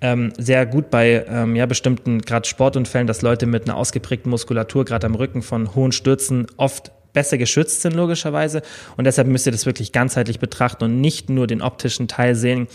ähm, 0.00 0.32
sehr 0.38 0.64
gut 0.66 0.90
bei 0.90 1.26
ähm, 1.28 1.56
ja, 1.56 1.66
bestimmten 1.66 2.22
gerade 2.22 2.48
Sportunfällen, 2.48 3.06
dass 3.06 3.22
Leute 3.22 3.46
mit 3.46 3.64
einer 3.64 3.76
ausgeprägten 3.76 4.30
Muskulatur 4.30 4.84
gerade 4.84 5.06
am 5.06 5.14
Rücken 5.14 5.42
von 5.42 5.74
hohen 5.74 5.92
Stürzen 5.92 6.46
oft 6.56 6.92
besser 7.12 7.38
geschützt 7.38 7.82
sind, 7.82 7.94
logischerweise. 7.94 8.62
Und 8.96 9.04
deshalb 9.04 9.28
müsst 9.28 9.46
ihr 9.46 9.52
das 9.52 9.66
wirklich 9.66 9.92
ganzheitlich 9.92 10.38
betrachten 10.38 10.84
und 10.84 11.00
nicht 11.00 11.30
nur 11.30 11.46
den 11.46 11.62
optischen 11.62 12.08
Teil 12.08 12.34
sehen. 12.34 12.68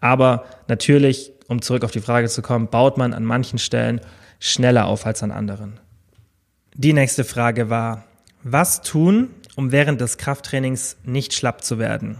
Aber 0.00 0.44
natürlich, 0.68 1.32
um 1.48 1.62
zurück 1.62 1.84
auf 1.84 1.90
die 1.90 2.00
Frage 2.00 2.28
zu 2.28 2.42
kommen, 2.42 2.68
baut 2.68 2.98
man 2.98 3.14
an 3.14 3.24
manchen 3.24 3.58
Stellen 3.58 4.00
schneller 4.40 4.86
auf 4.86 5.06
als 5.06 5.22
an 5.22 5.30
anderen. 5.30 5.78
Die 6.74 6.92
nächste 6.92 7.24
Frage 7.24 7.70
war, 7.70 8.04
was 8.42 8.82
tun, 8.82 9.30
um 9.56 9.72
während 9.72 10.00
des 10.00 10.18
Krafttrainings 10.18 10.96
nicht 11.04 11.34
schlapp 11.34 11.62
zu 11.62 11.78
werden? 11.78 12.16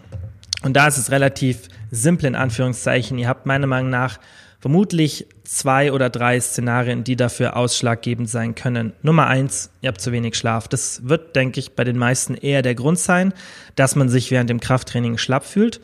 Und 0.63 0.75
da 0.75 0.87
ist 0.87 0.99
es 0.99 1.11
relativ 1.11 1.69
simpel 1.91 2.27
in 2.27 2.35
Anführungszeichen. 2.35 3.19
Ihr 3.19 3.29
habt 3.29 3.47
meiner 3.47 3.67
Meinung 3.67 3.91
nach 3.91 4.19
vermutlich 4.63 5.27
zwei 5.43 5.93
oder 5.93 6.09
drei 6.09 6.41
Szenarien, 6.41 7.03
die 7.03 7.17
dafür 7.17 7.57
ausschlaggebend 7.57 8.31
sein 8.31 8.55
können. 8.55 8.93
Nummer 9.03 9.27
eins, 9.27 9.71
ihr 9.81 9.89
habt 9.89 10.01
zu 10.01 10.13
wenig 10.13 10.37
Schlaf. 10.37 10.69
Das 10.69 11.07
wird, 11.09 11.35
denke 11.35 11.59
ich, 11.59 11.75
bei 11.75 11.83
den 11.83 11.99
meisten 11.99 12.35
eher 12.37 12.63
der 12.63 12.77
Grund 12.77 13.01
sein, 13.01 13.35
dass 13.75 13.97
man 13.97 14.09
sich 14.09 14.31
während 14.31 14.49
dem 14.49 14.61
Krafttraining 14.61 15.19
schlapp 15.19 15.45
fühlt. 15.45 15.81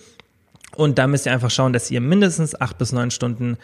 Und 0.76 0.98
da 0.98 1.08
müsst 1.08 1.26
ihr 1.26 1.32
einfach 1.32 1.50
schauen, 1.50 1.72
dass 1.72 1.90
ihr 1.90 2.00
mindestens 2.00 2.58
acht 2.58 2.78
bis 2.78 2.92
neun 2.92 3.10
Stunden 3.10 3.56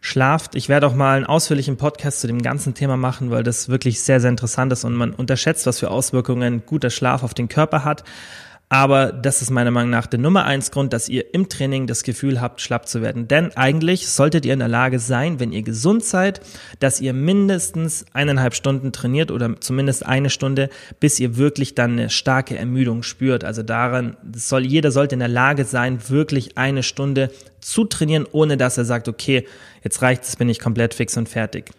schlaft. 0.00 0.54
Ich 0.54 0.68
werde 0.68 0.86
auch 0.86 0.94
mal 0.94 1.16
einen 1.16 1.26
ausführlichen 1.26 1.76
Podcast 1.76 2.20
zu 2.20 2.28
dem 2.28 2.40
ganzen 2.40 2.74
Thema 2.74 2.96
machen, 2.96 3.32
weil 3.32 3.42
das 3.42 3.68
wirklich 3.68 4.00
sehr, 4.00 4.20
sehr 4.20 4.30
interessant 4.30 4.72
ist 4.72 4.84
und 4.84 4.94
man 4.94 5.12
unterschätzt, 5.12 5.66
was 5.66 5.80
für 5.80 5.90
Auswirkungen 5.90 6.62
guter 6.64 6.90
Schlaf 6.90 7.24
auf 7.24 7.34
den 7.34 7.48
Körper 7.48 7.84
hat. 7.84 8.04
Aber 8.72 9.10
das 9.10 9.42
ist 9.42 9.50
meiner 9.50 9.72
Meinung 9.72 9.90
nach 9.90 10.06
der 10.06 10.20
Nummer 10.20 10.44
eins 10.44 10.70
Grund, 10.70 10.92
dass 10.92 11.08
ihr 11.08 11.34
im 11.34 11.48
Training 11.48 11.88
das 11.88 12.04
Gefühl 12.04 12.40
habt, 12.40 12.60
schlapp 12.60 12.86
zu 12.86 13.02
werden. 13.02 13.26
Denn 13.26 13.50
eigentlich 13.56 14.08
solltet 14.08 14.46
ihr 14.46 14.52
in 14.52 14.60
der 14.60 14.68
Lage 14.68 15.00
sein, 15.00 15.40
wenn 15.40 15.50
ihr 15.50 15.62
gesund 15.62 16.04
seid, 16.04 16.40
dass 16.78 17.00
ihr 17.00 17.12
mindestens 17.12 18.06
eineinhalb 18.12 18.54
Stunden 18.54 18.92
trainiert 18.92 19.32
oder 19.32 19.60
zumindest 19.60 20.06
eine 20.06 20.30
Stunde, 20.30 20.70
bis 21.00 21.18
ihr 21.18 21.36
wirklich 21.36 21.74
dann 21.74 21.92
eine 21.92 22.10
starke 22.10 22.56
Ermüdung 22.56 23.02
spürt. 23.02 23.42
Also 23.42 23.64
daran 23.64 24.16
soll, 24.36 24.64
jeder 24.64 24.92
sollte 24.92 25.16
in 25.16 25.20
der 25.20 25.28
Lage 25.28 25.64
sein, 25.64 26.08
wirklich 26.08 26.56
eine 26.56 26.84
Stunde 26.84 27.32
zu 27.58 27.86
trainieren, 27.86 28.24
ohne 28.30 28.56
dass 28.56 28.78
er 28.78 28.84
sagt, 28.84 29.08
okay, 29.08 29.48
jetzt 29.82 30.00
reicht 30.00 30.22
es, 30.22 30.36
bin 30.36 30.48
ich 30.48 30.60
komplett 30.60 30.94
fix 30.94 31.16
und 31.16 31.28
fertig. 31.28 31.72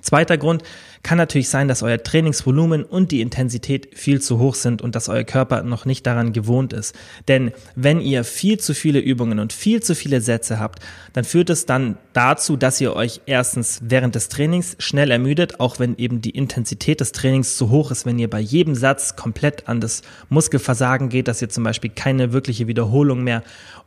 Zweiter 0.00 0.38
Grund 0.38 0.62
kann 1.02 1.18
natürlich 1.18 1.50
sein, 1.50 1.68
dass 1.68 1.82
euer 1.82 2.02
Trainingsvolumen 2.02 2.84
und 2.84 3.10
die 3.10 3.20
Intensität 3.20 3.98
viel 3.98 4.22
zu 4.22 4.38
hoch 4.38 4.54
sind 4.54 4.80
und 4.80 4.94
dass 4.94 5.08
euer 5.08 5.24
Körper 5.24 5.62
noch 5.64 5.84
nicht 5.84 6.06
daran 6.06 6.32
gewohnt 6.32 6.72
ist. 6.72 6.94
Denn 7.28 7.52
wenn 7.74 8.00
ihr 8.00 8.24
viel 8.24 8.58
zu 8.58 8.72
viele 8.72 9.00
Übungen 9.00 9.38
und 9.38 9.52
viel 9.52 9.82
zu 9.82 9.94
viele 9.94 10.20
Sätze 10.20 10.58
habt, 10.58 10.78
dann 11.12 11.24
führt 11.24 11.50
es 11.50 11.66
dann 11.66 11.98
dazu, 12.14 12.56
dass 12.56 12.80
ihr 12.80 12.96
euch 12.96 13.20
erstens 13.26 13.80
während 13.82 14.14
des 14.14 14.28
Trainings 14.28 14.76
schnell 14.78 15.10
ermüdet, 15.10 15.60
auch 15.60 15.78
wenn 15.78 15.96
eben 15.98 16.22
die 16.22 16.30
Intensität 16.30 17.00
des 17.00 17.12
Trainings 17.12 17.56
zu 17.56 17.68
hoch 17.68 17.90
ist, 17.90 18.06
wenn 18.06 18.18
ihr 18.18 18.30
bei 18.30 18.40
jedem 18.40 18.74
Satz 18.74 19.16
komplett 19.16 19.68
an 19.68 19.80
das 19.80 20.02
Muskelversagen 20.30 21.10
geht, 21.10 21.28
dass 21.28 21.42
ihr 21.42 21.48
zum 21.48 21.64
Beispiel 21.64 21.90
keine 21.90 22.32
wirkliche 22.32 22.66
Wiederholung 22.66 23.24
mehr 23.24 23.42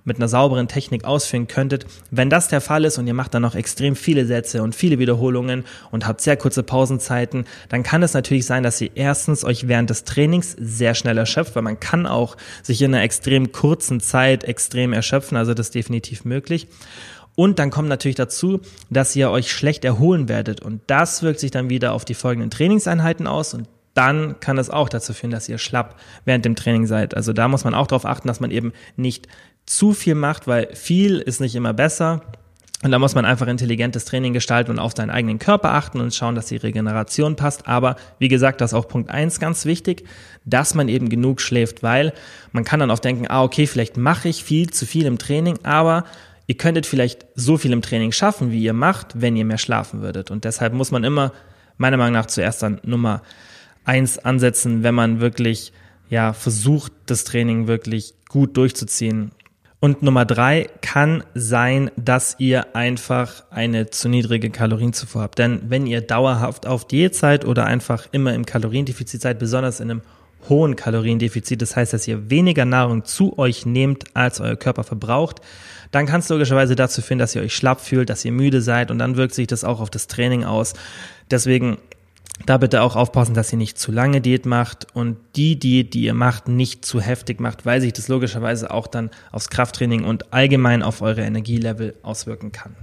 mit 0.06 0.18
einer 0.18 0.28
sauberen 0.28 0.68
Technik 0.68 1.04
ausführen 1.04 1.48
könntet. 1.48 1.86
Wenn 2.12 2.30
das 2.30 2.48
der 2.48 2.62
Fall 2.62 2.86
ist 2.86 2.98
und 2.98 3.08
ihr 3.08 3.14
macht 3.14 3.34
dann 3.34 3.42
noch 3.42 3.56
extrem 3.56 3.96
viele 3.96 4.26
Sätze 4.26 4.64
und 4.64 4.76
viele 4.76 5.00
Wiederholungen 5.00 5.66
und 5.92 6.08
habt 6.08 6.22
sehr 6.22 6.38
kurze 6.38 6.64
Pausenzeiten, 6.64 7.46
dann 7.70 7.84
kann 7.84 8.04
es 8.04 8.14
natürlich 8.14 8.46
sein, 8.46 8.64
dass 8.64 8.80
ihr 8.80 8.92
erstens 8.96 9.44
euch 9.44 9.68
während 9.68 9.90
des 9.90 10.06
Trainings 10.06 10.56
sehr 10.58 10.96
schnell 10.96 11.18
erschöpft, 11.18 11.56
weil 11.56 11.64
man 11.64 11.80
kann 11.80 12.06
auch 12.06 12.38
sich 12.64 12.82
in 12.82 12.94
einer 12.94 13.04
extrem 13.04 13.52
kurzen 13.52 14.00
Zeit 14.00 14.44
extrem 14.44 14.94
erschöpfen, 14.94 15.38
also 15.38 15.54
das 15.54 15.68
ist 15.68 15.76
definitiv 15.76 16.24
möglich. 16.24 16.68
Und 17.36 17.60
dann 17.60 17.70
kommt 17.70 17.90
natürlich 17.90 18.16
dazu, 18.16 18.62
dass 18.90 19.16
ihr 19.16 19.30
euch 19.30 19.52
schlecht 19.52 19.84
erholen 19.84 20.30
werdet. 20.30 20.62
Und 20.62 20.82
das 20.88 21.22
wirkt 21.22 21.42
sich 21.42 21.52
dann 21.52 21.70
wieder 21.70 21.92
auf 21.92 22.06
die 22.06 22.14
folgenden 22.14 22.50
Trainingseinheiten 22.50 23.28
aus. 23.28 23.54
Und 23.54 23.68
dann 23.94 24.40
kann 24.40 24.58
es 24.58 24.70
auch 24.70 24.90
dazu 24.90 25.14
führen, 25.14 25.32
dass 25.32 25.50
ihr 25.50 25.58
schlapp 25.58 26.00
während 26.26 26.46
dem 26.46 26.56
Training 26.56 26.86
seid. 26.86 27.16
Also 27.16 27.34
da 27.34 27.48
muss 27.48 27.64
man 27.64 27.74
auch 27.74 27.88
darauf 27.88 28.06
achten, 28.06 28.28
dass 28.28 28.40
man 28.40 28.52
eben 28.52 28.74
nicht 28.96 29.28
zu 29.66 29.94
viel 29.94 30.16
macht, 30.16 30.48
weil 30.48 30.76
viel 30.76 31.20
ist 31.20 31.42
nicht 31.42 31.56
immer 31.56 31.74
besser. 31.74 32.22
Und 32.84 32.92
da 32.92 33.00
muss 33.00 33.16
man 33.16 33.26
einfach 33.26 33.48
intelligentes 33.48 34.06
Training 34.06 34.34
gestalten 34.34 34.70
und 34.70 34.80
auf 34.80 34.94
seinen 34.96 35.10
eigenen 35.10 35.40
Körper 35.40 35.74
achten 35.74 36.00
und 36.00 36.14
schauen, 36.14 36.36
dass 36.36 36.48
die 36.48 36.58
Regeneration 36.58 37.36
passt. 37.36 37.68
Aber 37.68 37.96
wie 38.20 38.28
gesagt, 38.28 38.62
das 38.62 38.74
ist 38.74 38.78
auch 38.78 38.88
Punkt 38.88 39.10
eins 39.10 39.40
ganz 39.40 39.66
wichtig, 39.66 40.04
dass 40.46 40.76
man 40.76 40.88
eben 40.88 41.10
genug 41.10 41.42
schläft, 41.42 41.82
weil 41.82 42.14
man 42.52 42.64
kann 42.64 42.80
dann 42.80 42.92
oft 42.92 43.04
denken, 43.04 43.26
ah, 43.28 43.44
okay, 43.44 43.66
vielleicht 43.66 43.98
mache 43.98 44.30
ich 44.30 44.44
viel 44.44 44.70
zu 44.70 44.86
viel 44.86 45.06
im 45.08 45.18
Training, 45.18 45.58
aber 45.64 46.06
ihr 46.48 46.58
könntet 46.58 46.86
vielleicht 46.86 47.26
so 47.34 47.58
viel 47.58 47.72
im 47.72 47.82
Training 47.82 48.12
schaffen, 48.12 48.52
wie 48.52 48.62
ihr 48.62 48.74
macht, 48.74 49.20
wenn 49.20 49.36
ihr 49.36 49.46
mehr 49.46 49.58
schlafen 49.58 50.02
würdet. 50.02 50.30
Und 50.30 50.44
deshalb 50.44 50.74
muss 50.74 50.92
man 50.92 51.04
immer, 51.04 51.32
meiner 51.78 51.98
Meinung 51.98 52.14
nach, 52.14 52.28
zuerst 52.28 52.62
dann 52.62 52.82
Nummer 52.84 53.24
eins 53.84 54.20
ansetzen, 54.20 54.84
wenn 54.84 54.94
man 54.96 55.20
wirklich, 55.20 55.74
ja, 56.10 56.34
versucht, 56.34 56.92
das 57.08 57.24
Training 57.24 57.68
wirklich 57.68 58.14
gut 58.30 58.58
durchzuziehen. 58.58 59.32
Und 59.86 60.02
Nummer 60.02 60.26
drei 60.26 60.68
kann 60.82 61.24
sein, 61.36 61.92
dass 61.96 62.38
ihr 62.40 62.76
einfach 62.76 63.44
eine 63.52 63.92
zu 63.92 64.10
niedrige 64.10 64.50
Kalorienzufuhr 64.50 65.22
habt. 65.22 65.38
Denn 65.38 65.62
wenn 65.68 65.86
ihr 65.86 66.02
dauerhaft 66.02 66.66
auf 66.66 66.88
Diät 66.88 67.14
seid 67.14 67.46
oder 67.46 67.66
einfach 67.66 68.08
immer 68.12 68.34
im 68.34 68.48
Kaloriendefizit 68.48 69.22
seid, 69.22 69.38
besonders 69.38 69.80
in 69.80 69.92
einem 69.92 70.02
hohen 70.50 70.76
Kaloriendefizit, 70.76 71.62
das 71.62 71.76
heißt, 71.76 71.94
dass 71.94 72.08
ihr 72.08 72.32
weniger 72.32 72.66
Nahrung 72.66 73.06
zu 73.06 73.38
euch 73.38 73.68
nehmt, 73.68 74.06
als 74.16 74.42
euer 74.42 74.56
Körper 74.56 74.84
verbraucht, 74.84 75.42
dann 75.92 76.08
kann 76.08 76.22
es 76.22 76.30
logischerweise 76.30 76.76
dazu 76.76 77.04
führen, 77.04 77.20
dass 77.20 77.36
ihr 77.36 77.44
euch 77.44 77.56
schlapp 77.56 77.80
fühlt, 77.80 78.10
dass 78.10 78.26
ihr 78.26 78.32
müde 78.32 78.62
seid 78.62 78.90
und 78.90 78.98
dann 78.98 79.18
wirkt 79.18 79.36
sich 79.36 79.46
das 79.46 79.64
auch 79.64 79.82
auf 79.82 79.92
das 79.92 80.08
Training 80.08 80.46
aus. 80.46 80.74
Deswegen 81.30 81.78
da 82.46 82.58
bitte 82.58 82.82
auch 82.82 82.96
aufpassen, 82.96 83.34
dass 83.34 83.52
ihr 83.52 83.58
nicht 83.58 83.80
zu 83.80 83.92
lange 83.92 84.20
Diät 84.20 84.46
macht 84.46 84.88
und 84.94 85.18
die 85.36 85.58
Diät, 85.58 85.94
die 85.94 86.04
ihr 86.04 86.14
macht, 86.14 86.48
nicht 86.48 86.86
zu 86.86 87.00
heftig 87.00 87.40
macht, 87.40 87.66
weil 87.66 87.80
sich 87.80 87.94
das 87.94 88.08
logischerweise 88.08 88.72
auch 88.72 88.88
dann 88.88 89.10
aufs 89.32 89.50
Krafttraining 89.50 90.04
und 90.04 90.34
allgemein 90.34 90.84
auf 90.84 91.02
eure 91.02 91.22
Energielevel 91.22 91.96
auswirken 92.04 92.52
kann. 92.52 92.76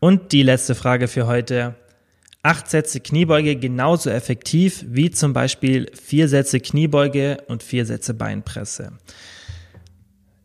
Und 0.00 0.32
die 0.32 0.42
letzte 0.42 0.74
Frage 0.74 1.08
für 1.08 1.26
heute. 1.26 1.74
Acht 2.42 2.70
Sätze 2.70 3.00
Kniebeuge 3.00 3.56
genauso 3.56 4.10
effektiv 4.10 4.84
wie 4.88 5.10
zum 5.10 5.32
Beispiel 5.32 5.90
vier 6.00 6.28
Sätze 6.28 6.60
Kniebeuge 6.60 7.38
und 7.48 7.64
vier 7.64 7.84
Sätze 7.84 8.14
Beinpresse. 8.14 8.92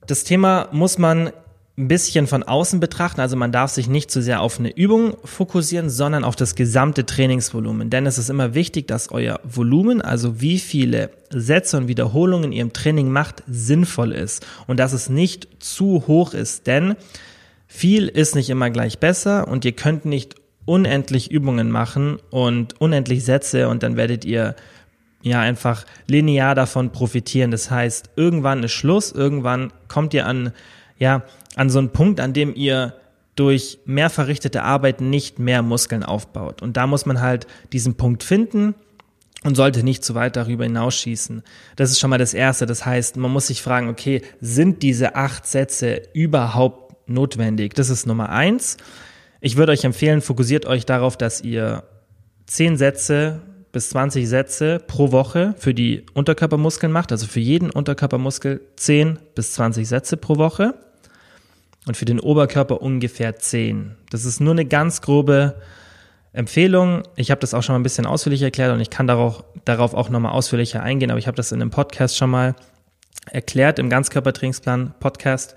Das 0.07 0.23
Thema 0.23 0.69
muss 0.71 0.97
man 0.97 1.31
ein 1.75 1.87
bisschen 1.87 2.27
von 2.27 2.43
außen 2.43 2.79
betrachten. 2.79 3.19
Also 3.19 3.35
man 3.35 3.51
darf 3.51 3.71
sich 3.71 3.87
nicht 3.87 4.11
zu 4.11 4.21
sehr 4.21 4.41
auf 4.41 4.59
eine 4.59 4.75
Übung 4.75 5.17
fokussieren, 5.23 5.89
sondern 5.89 6.23
auf 6.23 6.35
das 6.35 6.53
gesamte 6.53 7.05
Trainingsvolumen. 7.05 7.89
Denn 7.89 8.05
es 8.05 8.19
ist 8.19 8.29
immer 8.29 8.53
wichtig, 8.53 8.87
dass 8.87 9.11
euer 9.11 9.39
Volumen, 9.43 10.01
also 10.01 10.39
wie 10.39 10.59
viele 10.59 11.09
Sätze 11.31 11.77
und 11.77 11.87
Wiederholungen 11.87 12.51
ihr 12.51 12.61
im 12.61 12.73
Training 12.73 13.09
macht, 13.09 13.41
sinnvoll 13.47 14.11
ist 14.11 14.45
und 14.67 14.79
dass 14.79 14.93
es 14.93 15.09
nicht 15.09 15.47
zu 15.59 16.05
hoch 16.05 16.35
ist. 16.35 16.67
Denn 16.67 16.95
viel 17.65 18.07
ist 18.07 18.35
nicht 18.35 18.51
immer 18.51 18.69
gleich 18.69 18.99
besser 18.99 19.47
und 19.47 19.65
ihr 19.65 19.71
könnt 19.71 20.05
nicht 20.05 20.35
unendlich 20.65 21.31
Übungen 21.31 21.71
machen 21.71 22.19
und 22.29 22.79
unendlich 22.79 23.25
Sätze 23.25 23.67
und 23.67 23.81
dann 23.81 23.97
werdet 23.97 24.25
ihr 24.25 24.55
ja 25.23 25.39
einfach 25.39 25.85
linear 26.07 26.53
davon 26.53 26.91
profitieren. 26.91 27.49
Das 27.49 27.71
heißt, 27.71 28.11
irgendwann 28.15 28.61
ist 28.61 28.73
Schluss, 28.73 29.11
irgendwann 29.11 29.73
kommt 29.87 30.13
ihr 30.13 30.27
an 30.27 30.51
ja, 30.97 31.23
an 31.55 31.69
so 31.69 31.79
einen 31.79 31.89
Punkt, 31.89 32.19
an 32.19 32.33
dem 32.33 32.55
ihr 32.55 32.95
durch 33.35 33.79
mehr 33.85 34.09
verrichtete 34.09 34.63
Arbeit 34.63 35.01
nicht 35.01 35.39
mehr 35.39 35.61
Muskeln 35.61 36.03
aufbaut. 36.03 36.61
Und 36.61 36.77
da 36.77 36.87
muss 36.87 37.05
man 37.05 37.21
halt 37.21 37.47
diesen 37.71 37.95
Punkt 37.95 38.23
finden 38.23 38.75
und 39.43 39.55
sollte 39.55 39.83
nicht 39.83 40.03
zu 40.03 40.15
weit 40.15 40.35
darüber 40.35 40.63
hinausschießen. 40.63 41.43
Das 41.75 41.91
ist 41.91 41.99
schon 41.99 42.09
mal 42.09 42.19
das 42.19 42.33
Erste. 42.33 42.65
Das 42.65 42.85
heißt, 42.85 43.17
man 43.17 43.31
muss 43.31 43.47
sich 43.47 43.61
fragen, 43.61 43.89
okay, 43.89 44.21
sind 44.39 44.83
diese 44.83 45.15
acht 45.15 45.47
Sätze 45.47 46.03
überhaupt 46.13 47.09
notwendig? 47.09 47.73
Das 47.73 47.89
ist 47.89 48.05
Nummer 48.05 48.29
eins. 48.29 48.77
Ich 49.41 49.57
würde 49.57 49.71
euch 49.71 49.83
empfehlen, 49.83 50.21
fokussiert 50.21 50.65
euch 50.65 50.85
darauf, 50.85 51.17
dass 51.17 51.41
ihr 51.41 51.83
zehn 52.45 52.77
Sätze 52.77 53.41
bis 53.73 53.89
20 53.89 54.29
Sätze 54.29 54.79
pro 54.79 55.11
Woche 55.11 55.55
für 55.57 55.73
die 55.73 56.05
Unterkörpermuskeln 56.13 56.91
macht, 56.91 57.11
also 57.11 57.27
für 57.27 57.41
jeden 57.41 57.71
Unterkörpermuskel 57.71 58.61
10 58.77 59.19
bis 59.35 59.53
20 59.53 59.85
Sätze 59.85 60.15
pro 60.15 60.37
Woche 60.37 60.75
und 61.87 61.97
für 61.97 62.05
den 62.05 62.19
Oberkörper 62.19 62.81
ungefähr 62.81 63.35
10. 63.35 63.95
Das 64.11 64.23
ist 64.23 64.39
nur 64.39 64.53
eine 64.53 64.65
ganz 64.65 65.01
grobe 65.01 65.55
Empfehlung. 66.33 67.01
Ich 67.15 67.31
habe 67.31 67.41
das 67.41 67.55
auch 67.55 67.63
schon 67.63 67.73
mal 67.73 67.79
ein 67.79 67.83
bisschen 67.83 68.05
ausführlich 68.05 68.43
erklärt 68.43 68.71
und 68.71 68.79
ich 68.79 68.91
kann 68.91 69.07
darauf, 69.07 69.43
darauf 69.65 69.95
auch 69.95 70.09
nochmal 70.09 70.33
ausführlicher 70.33 70.83
eingehen, 70.83 71.09
aber 71.09 71.19
ich 71.19 71.27
habe 71.27 71.35
das 71.35 71.51
in 71.51 71.59
einem 71.59 71.71
Podcast 71.71 72.15
schon 72.15 72.29
mal 72.29 72.55
erklärt, 73.31 73.79
im 73.79 73.89
Ganzkörpertrainingsplan 73.89 74.93
Podcast. 74.99 75.55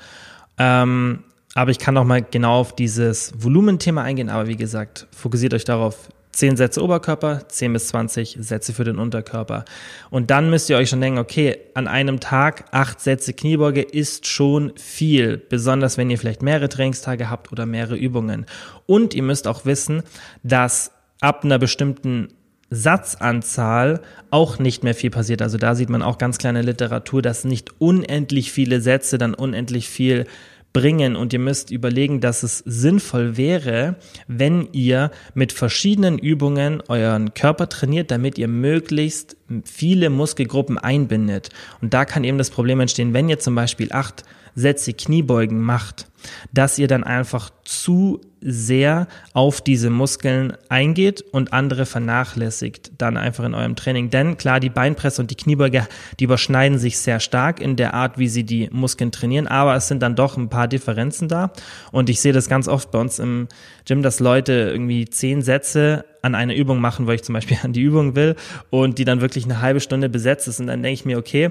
Ähm, 0.57 1.23
aber 1.55 1.71
ich 1.71 1.79
kann 1.79 1.95
noch 1.95 2.05
mal 2.05 2.23
genau 2.23 2.61
auf 2.61 2.75
dieses 2.75 3.33
Volumenthema 3.37 4.03
eingehen. 4.03 4.29
Aber 4.29 4.47
wie 4.47 4.57
gesagt, 4.57 5.07
fokussiert 5.11 5.55
euch 5.55 5.65
darauf, 5.65 6.09
10 6.37 6.59
Sätze 6.59 6.83
Oberkörper, 6.83 7.49
10 7.49 7.73
bis 7.73 7.89
20 7.89 8.37
Sätze 8.39 8.75
für 8.75 8.85
den 8.85 8.99
Unterkörper. 8.99 9.65
Und 10.11 10.31
dann 10.31 10.51
müsst 10.51 10.69
ihr 10.69 10.77
euch 10.77 10.91
schon 10.91 11.01
denken, 11.01 11.19
okay, 11.19 11.57
an 11.73 11.89
einem 11.89 12.21
Tag 12.21 12.67
8 12.73 13.01
Sätze 13.01 13.33
Kniebeuge 13.33 13.81
ist 13.81 14.27
schon 14.27 14.73
viel, 14.77 15.39
besonders 15.39 15.97
wenn 15.97 16.11
ihr 16.11 16.19
vielleicht 16.19 16.43
mehrere 16.43 16.69
Trainingstage 16.69 17.31
habt 17.31 17.53
oder 17.53 17.65
mehrere 17.65 17.97
Übungen. 17.97 18.45
Und 18.85 19.15
ihr 19.15 19.23
müsst 19.23 19.49
auch 19.49 19.65
wissen, 19.65 20.03
dass 20.43 20.93
ab 21.23 21.43
einer 21.43 21.59
bestimmten 21.59 22.29
Satzanzahl 22.69 24.03
auch 24.31 24.59
nicht 24.59 24.85
mehr 24.85 24.95
viel 24.95 25.11
passiert. 25.11 25.41
Also 25.41 25.57
da 25.57 25.75
sieht 25.75 25.89
man 25.89 26.03
auch 26.03 26.19
ganz 26.19 26.37
kleine 26.37 26.61
Literatur, 26.61 27.23
dass 27.23 27.45
nicht 27.45 27.81
unendlich 27.81 28.53
viele 28.53 28.83
Sätze 28.83 29.17
dann 29.17 29.33
unendlich 29.33 29.89
viel 29.89 30.27
bringen 30.77 31.17
und 31.17 31.33
ihr 31.33 31.39
müsst 31.39 31.71
überlegen, 31.71 32.21
dass 32.21 32.43
es 32.43 32.59
sinnvoll 32.59 33.39
wäre, 33.39 33.97
wenn 34.29 34.69
ihr 34.73 35.11
mit 35.33 35.53
verschiedenen 35.53 36.19
Übungen 36.19 36.83
euren 36.89 37.33
Körper 37.33 37.71
trainiert, 37.71 38.11
damit 38.11 38.37
ihr 38.37 38.47
möglichst 38.47 39.39
viele 39.65 40.11
Muskelgruppen 40.11 40.77
einbindet. 40.77 41.49
Und 41.81 41.95
da 41.95 42.05
kann 42.05 42.25
eben 42.25 42.37
das 42.37 42.51
Problem 42.51 42.79
entstehen, 42.81 43.15
wenn 43.15 43.31
ihr 43.31 43.39
zum 43.39 43.55
Beispiel 43.55 43.89
acht 43.91 44.25
Sätze 44.57 44.95
Kniebeugen 44.95 45.61
macht, 45.61 46.09
dass 46.53 46.79
ihr 46.79 46.89
dann 46.89 47.05
einfach 47.05 47.51
zu 47.65 48.21
sehr 48.41 49.07
auf 49.33 49.61
diese 49.61 49.91
Muskeln 49.91 50.55
eingeht 50.69 51.21
und 51.21 51.53
andere 51.53 51.85
vernachlässigt 51.85 52.93
dann 52.99 53.17
einfach 53.17 53.45
in 53.45 53.55
eurem 53.55 53.77
Training. 53.77 54.09
Denn 54.11 54.37
klar, 54.39 54.59
die 54.59 54.71
Beinpresse 54.71 55.21
und 55.21 55.31
die 55.31 55.35
Kniebeuge, 55.35 55.87
die 56.19 56.25
überschneiden 56.25 56.79
sich 56.79 56.99
sehr 56.99 57.21
stark 57.21 57.61
in 57.61 57.77
der 57.77 57.95
Art, 57.95 58.19
wie 58.19 58.29
sie 58.29 58.45
die 58.45 58.69
Muskeln 58.73 59.13
trainieren, 59.13 59.47
aber 59.47 59.75
es 59.75 59.89
sind 59.89 60.03
dann 60.03 60.17
doch 60.17 60.37
ein 60.37 60.49
paar 60.49 60.69
Differenzen 60.69 61.29
da. 61.29 61.53
Und 61.93 62.09
ich 62.09 62.21
sehe 62.21 62.33
das 62.33 62.49
ganz 62.49 62.67
oft 62.67 62.91
bei 62.91 62.99
uns 62.99 63.19
im 63.19 63.49
Gym, 63.85 64.03
dass 64.03 64.21
Leute 64.21 64.53
irgendwie 64.53 65.07
zehn 65.07 65.43
Sätze 65.43 66.05
an 66.23 66.35
einer 66.35 66.55
Übung 66.55 66.81
machen, 66.81 67.07
weil 67.07 67.17
ich 67.17 67.25
zum 67.25 67.35
Beispiel 67.35 67.59
an 67.63 67.73
die 67.73 67.83
Übung 67.83 68.17
will 68.17 68.37
und 68.71 68.99
die 68.99 69.05
dann 69.05 69.21
wirklich 69.21 69.45
eine 69.45 69.61
halbe 69.61 69.81
Stunde 69.81 70.09
besetzt 70.09 70.49
ist. 70.49 70.61
Und 70.61 70.69
dann 70.69 70.83
denke 70.83 70.95
ich 70.95 71.05
mir, 71.05 71.19
okay, 71.19 71.51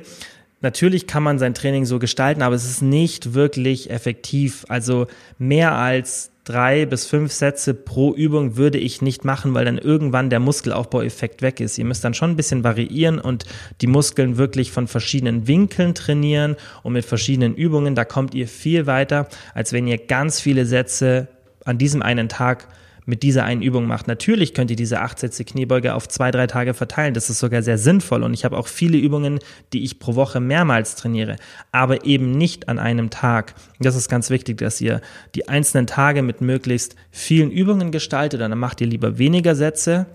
Natürlich 0.61 1.05
kann 1.05 1.23
man 1.23 1.37
sein 1.37 1.53
Training 1.53 1.85
so 1.85 1.99
gestalten, 1.99 2.41
aber 2.41 2.55
es 2.55 2.65
ist 2.65 2.81
nicht 2.81 3.33
wirklich 3.33 3.89
effektiv. 3.89 4.65
Also 4.69 5.07
mehr 5.37 5.73
als 5.73 6.31
drei 6.45 6.85
bis 6.85 7.05
fünf 7.05 7.33
Sätze 7.33 7.73
pro 7.73 8.13
Übung 8.13 8.55
würde 8.55 8.77
ich 8.77 9.01
nicht 9.01 9.25
machen, 9.25 9.53
weil 9.53 9.65
dann 9.65 9.77
irgendwann 9.77 10.29
der 10.29 10.39
Muskelaufbaueffekt 10.39 11.41
weg 11.41 11.59
ist. 11.59 11.77
Ihr 11.77 11.85
müsst 11.85 12.03
dann 12.03 12.13
schon 12.13 12.31
ein 12.31 12.35
bisschen 12.35 12.63
variieren 12.63 13.19
und 13.19 13.45
die 13.81 13.87
Muskeln 13.87 14.37
wirklich 14.37 14.71
von 14.71 14.87
verschiedenen 14.87 15.47
Winkeln 15.47 15.93
trainieren 15.93 16.55
und 16.83 16.93
mit 16.93 17.03
verschiedenen 17.03 17.55
Übungen. 17.55 17.95
Da 17.95 18.05
kommt 18.05 18.33
ihr 18.33 18.47
viel 18.47 18.85
weiter, 18.85 19.27
als 19.53 19.73
wenn 19.73 19.87
ihr 19.87 19.97
ganz 19.97 20.39
viele 20.39 20.65
Sätze 20.65 21.27
an 21.65 21.77
diesem 21.77 22.01
einen 22.01 22.29
Tag 22.29 22.67
mit 23.05 23.23
dieser 23.23 23.43
einen 23.43 23.61
Übung 23.61 23.85
macht. 23.85 24.07
Natürlich 24.07 24.53
könnt 24.53 24.71
ihr 24.71 24.75
diese 24.75 25.01
acht 25.01 25.19
Sätze 25.19 25.45
Kniebeuge 25.45 25.93
auf 25.93 26.07
zwei, 26.07 26.31
drei 26.31 26.47
Tage 26.47 26.73
verteilen. 26.73 27.13
Das 27.13 27.29
ist 27.29 27.39
sogar 27.39 27.61
sehr 27.61 27.77
sinnvoll. 27.77 28.23
Und 28.23 28.33
ich 28.33 28.45
habe 28.45 28.57
auch 28.57 28.67
viele 28.67 28.97
Übungen, 28.97 29.39
die 29.73 29.83
ich 29.83 29.99
pro 29.99 30.15
Woche 30.15 30.39
mehrmals 30.39 30.95
trainiere, 30.95 31.35
aber 31.71 32.05
eben 32.05 32.31
nicht 32.31 32.67
an 32.67 32.79
einem 32.79 33.09
Tag. 33.09 33.53
Das 33.79 33.95
ist 33.95 34.09
ganz 34.09 34.29
wichtig, 34.29 34.57
dass 34.57 34.81
ihr 34.81 35.01
die 35.35 35.47
einzelnen 35.47 35.87
Tage 35.87 36.21
mit 36.21 36.41
möglichst 36.41 36.95
vielen 37.11 37.51
Übungen 37.51 37.91
gestaltet. 37.91 38.41
Dann 38.41 38.57
macht 38.57 38.81
ihr 38.81 38.87
lieber 38.87 39.17
weniger 39.17 39.55
Sätze 39.55 40.07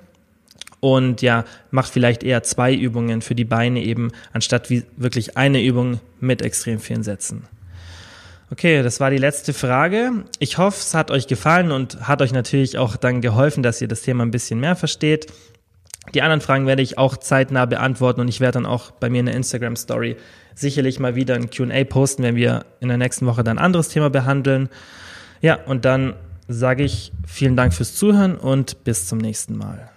und 0.81 1.23
ja, 1.23 1.45
macht 1.71 1.93
vielleicht 1.93 2.23
eher 2.23 2.43
zwei 2.43 2.75
Übungen 2.75 3.23
für 3.23 3.35
die 3.35 3.45
Beine 3.45 3.85
eben, 3.85 4.11
anstatt 4.33 4.71
wie 4.71 4.83
wirklich 4.97 5.37
eine 5.37 5.63
Übung 5.63 6.01
mit 6.21 6.43
extrem 6.43 6.81
vielen 6.81 7.03
Sätzen. 7.03 7.45
Okay, 8.53 8.83
das 8.83 8.99
war 8.99 9.11
die 9.11 9.19
letzte 9.19 9.53
Frage. 9.53 10.25
Ich 10.41 10.59
hoffe, 10.59 10.79
es 10.81 10.93
hat 10.95 11.13
euch 11.13 11.29
gefallen 11.29 11.71
und 11.71 12.09
hat 12.09 12.21
euch 12.21 12.33
natürlich 12.33 12.79
auch 12.79 12.97
dann 12.97 13.21
geholfen, 13.21 13.63
dass 13.63 13.81
ihr 13.81 13.87
das 13.87 14.03
Thema 14.03 14.25
ein 14.25 14.33
bisschen 14.33 14.59
mehr 14.59 14.75
versteht. 14.75 15.33
Die 16.15 16.23
anderen 16.23 16.41
Fragen 16.41 16.67
werde 16.67 16.83
ich 16.83 16.99
auch 16.99 17.17
zeitnah 17.17 17.67
beantworten 17.67 18.21
und 18.21 18.29
ich 18.29 18.41
werde 18.41 18.55
dann 18.55 18.67
auch 18.67 18.91
bei 18.91 19.09
mir 19.09 19.21
in 19.21 19.27
der 19.27 19.37
Instagram 19.37 19.77
Story 19.77 20.17
sicherlich 20.57 20.99
mal 20.99 21.15
wieder 21.15 21.37
ein 21.37 21.51
Q&A 21.51 21.85
posten, 21.85 22.25
wenn 22.25 22.35
wir 22.35 22.65
in 22.81 22.89
der 22.89 22.97
nächsten 22.97 23.27
Woche 23.27 23.45
dann 23.45 23.59
ein 23.59 23.65
anderes 23.65 23.89
Thema 23.89 24.11
behandeln. 24.11 24.69
Ja, 25.41 25.55
und 25.55 25.85
dann 25.85 26.15
sage 26.49 26.83
ich 26.83 27.13
vielen 27.27 27.55
Dank 27.55 27.73
fürs 27.73 27.95
Zuhören 27.95 28.35
und 28.35 28.83
bis 28.83 29.07
zum 29.07 29.19
nächsten 29.19 29.57
Mal. 29.57 29.91